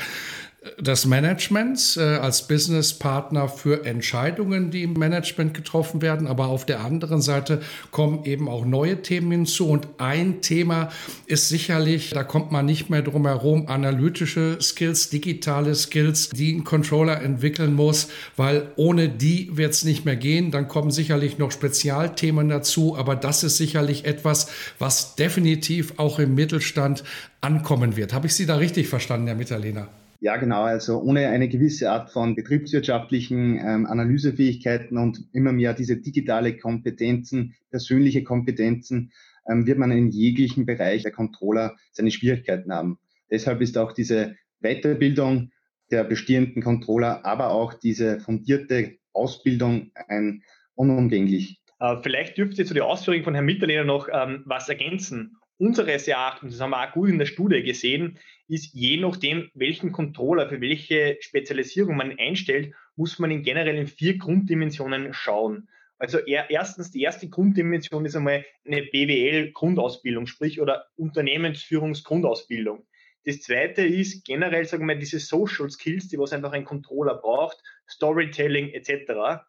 des 0.78 1.06
Managements 1.06 1.96
äh, 1.96 2.00
als 2.00 2.46
Businesspartner 2.46 3.48
für 3.48 3.86
Entscheidungen, 3.86 4.70
die 4.70 4.82
im 4.82 4.92
Management 4.92 5.54
getroffen 5.54 6.02
werden. 6.02 6.26
Aber 6.26 6.48
auf 6.48 6.66
der 6.66 6.80
anderen 6.80 7.22
Seite 7.22 7.62
kommen 7.90 8.26
eben 8.26 8.46
auch 8.46 8.66
neue 8.66 9.00
Themen 9.00 9.30
hinzu. 9.30 9.68
Und 9.68 9.88
ein 9.96 10.42
Thema 10.42 10.90
ist 11.24 11.48
sicherlich, 11.48 12.10
da 12.10 12.24
kommt 12.24 12.52
man 12.52 12.66
nicht 12.66 12.90
mehr 12.90 13.00
drum 13.00 13.26
herum, 13.26 13.68
analytische 13.68 14.58
Skills, 14.60 15.08
digitale 15.08 15.74
Skills, 15.74 16.28
die 16.28 16.52
ein 16.52 16.64
Controller 16.64 17.22
entwickeln 17.22 17.72
muss, 17.72 18.08
weil 18.36 18.68
ohne 18.76 19.08
die 19.08 19.56
wird 19.56 19.72
es 19.72 19.84
nicht 19.84 20.04
mehr 20.04 20.16
gehen. 20.16 20.50
Dann 20.50 20.68
kommen 20.68 20.90
sicherlich 20.90 21.38
noch 21.38 21.52
Spezialthemen 21.52 22.50
dazu. 22.50 22.98
Aber 22.98 23.16
das 23.16 23.44
ist 23.44 23.56
sicherlich 23.56 24.04
etwas, 24.04 24.48
was 24.78 25.14
definitiv 25.14 25.94
auch 25.96 26.18
im 26.18 26.34
Mittelstand 26.34 27.02
ankommen 27.40 27.96
wird. 27.96 28.12
Habe 28.12 28.26
ich 28.26 28.34
Sie 28.34 28.44
da 28.44 28.56
richtig 28.56 28.88
verstanden, 28.88 29.26
Herr 29.26 29.36
Mitterlehner? 29.36 29.88
Ja, 30.22 30.36
genau. 30.36 30.62
Also 30.62 31.00
ohne 31.00 31.28
eine 31.28 31.48
gewisse 31.48 31.90
Art 31.90 32.10
von 32.10 32.36
betriebswirtschaftlichen 32.36 33.58
ähm, 33.58 33.86
Analysefähigkeiten 33.86 34.98
und 34.98 35.24
immer 35.32 35.52
mehr 35.52 35.72
diese 35.72 35.96
digitale 35.96 36.58
Kompetenzen, 36.58 37.54
persönliche 37.70 38.22
Kompetenzen, 38.22 39.12
ähm, 39.48 39.66
wird 39.66 39.78
man 39.78 39.90
in 39.90 40.10
jeglichen 40.10 40.66
Bereich 40.66 41.02
der 41.02 41.12
Controller 41.12 41.76
seine 41.92 42.10
Schwierigkeiten 42.10 42.70
haben. 42.70 42.98
Deshalb 43.30 43.62
ist 43.62 43.78
auch 43.78 43.92
diese 43.92 44.36
Weiterbildung 44.60 45.52
der 45.90 46.04
bestehenden 46.04 46.62
Controller, 46.62 47.24
aber 47.24 47.50
auch 47.50 47.72
diese 47.72 48.20
fundierte 48.20 48.98
Ausbildung 49.14 49.90
ein 50.08 50.42
unumgänglich. 50.74 51.62
Äh, 51.78 51.96
vielleicht 52.02 52.36
dürfte 52.36 52.66
zu 52.66 52.74
der 52.74 52.84
Ausführung 52.84 53.24
von 53.24 53.34
Herrn 53.34 53.46
Mitterlehner 53.46 53.84
noch 53.84 54.08
ähm, 54.12 54.42
was 54.44 54.68
ergänzen 54.68 55.38
unseres 55.60 56.08
Erachtens, 56.08 56.52
das 56.52 56.60
haben 56.60 56.70
wir 56.70 56.88
auch 56.88 56.92
gut 56.92 57.10
in 57.10 57.18
der 57.18 57.26
Studie 57.26 57.62
gesehen, 57.62 58.18
ist 58.48 58.72
je 58.72 58.96
nachdem, 58.96 59.50
welchen 59.54 59.92
Controller 59.92 60.48
für 60.48 60.60
welche 60.60 61.18
Spezialisierung 61.20 61.96
man 61.96 62.18
einstellt, 62.18 62.74
muss 62.96 63.18
man 63.18 63.30
in 63.30 63.42
generell 63.42 63.76
in 63.76 63.86
vier 63.86 64.16
Grunddimensionen 64.16 65.12
schauen. 65.12 65.68
Also 65.98 66.18
erstens, 66.18 66.90
die 66.90 67.02
erste 67.02 67.28
Grunddimension 67.28 68.06
ist 68.06 68.16
einmal 68.16 68.44
eine 68.64 68.82
BWL-Grundausbildung, 68.82 70.26
sprich 70.26 70.62
oder 70.62 70.86
Unternehmensführungsgrundausbildung. 70.96 72.86
Das 73.26 73.42
zweite 73.42 73.82
ist 73.82 74.24
generell, 74.24 74.64
sagen 74.64 74.84
wir 74.84 74.94
mal, 74.94 74.98
diese 74.98 75.18
Social 75.18 75.68
Skills, 75.70 76.08
die 76.08 76.18
was 76.18 76.32
einfach 76.32 76.52
ein 76.52 76.64
Controller 76.64 77.16
braucht, 77.16 77.62
Storytelling 77.86 78.70
etc. 78.70 79.42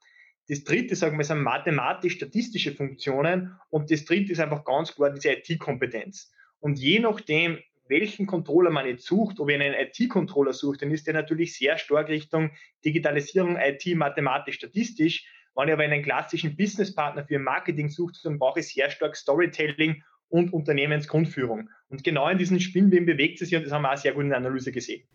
Das 0.52 0.66
dritte, 0.66 0.98
sagen 0.98 1.18
wir, 1.18 1.24
sind 1.24 1.44
mathematisch-statistische 1.44 2.74
Funktionen 2.74 3.56
und 3.70 3.90
das 3.90 4.04
dritte 4.04 4.34
ist 4.34 4.42
einfach 4.42 4.66
ganz 4.66 4.94
klar 4.94 5.10
diese 5.10 5.32
IT-Kompetenz. 5.32 6.30
Und 6.60 6.78
je 6.78 7.00
nachdem, 7.00 7.58
welchen 7.88 8.28
Controller 8.28 8.70
man 8.70 8.86
jetzt 8.86 9.06
sucht, 9.06 9.40
ob 9.40 9.50
ihr 9.50 9.56
einen 9.56 9.74
IT-Controller 9.74 10.52
sucht, 10.52 10.82
dann 10.82 10.92
ist 10.92 11.08
der 11.08 11.14
natürlich 11.14 11.58
sehr 11.58 11.78
stark 11.78 12.10
Richtung 12.10 12.52
Digitalisierung, 12.84 13.56
IT, 13.56 13.96
mathematisch, 13.96 14.56
statistisch. 14.56 15.26
Wenn 15.56 15.70
ihr 15.70 15.76
aber 15.76 15.84
einen 15.84 16.04
klassischen 16.04 16.58
Businesspartner 16.58 17.24
für 17.24 17.40
Marketing 17.40 17.88
sucht, 17.88 18.20
dann 18.26 18.38
brauche 18.38 18.60
ich 18.60 18.74
sehr 18.74 18.90
stark 18.90 19.16
Storytelling 19.16 20.04
und 20.28 20.52
Unternehmensgrundführung. 20.52 21.70
Und 21.88 22.04
genau 22.04 22.28
in 22.28 22.38
diesen 22.38 22.60
Spinnweben 22.60 23.06
bewegt 23.06 23.42
es 23.42 23.48
sich 23.48 23.58
und 23.58 23.64
das 23.64 23.72
haben 23.72 23.84
wir 23.84 23.94
auch 23.94 23.98
sehr 23.98 24.12
gut 24.12 24.24
in 24.24 24.30
der 24.30 24.40
Analyse 24.40 24.74
gesehen. 24.74 25.08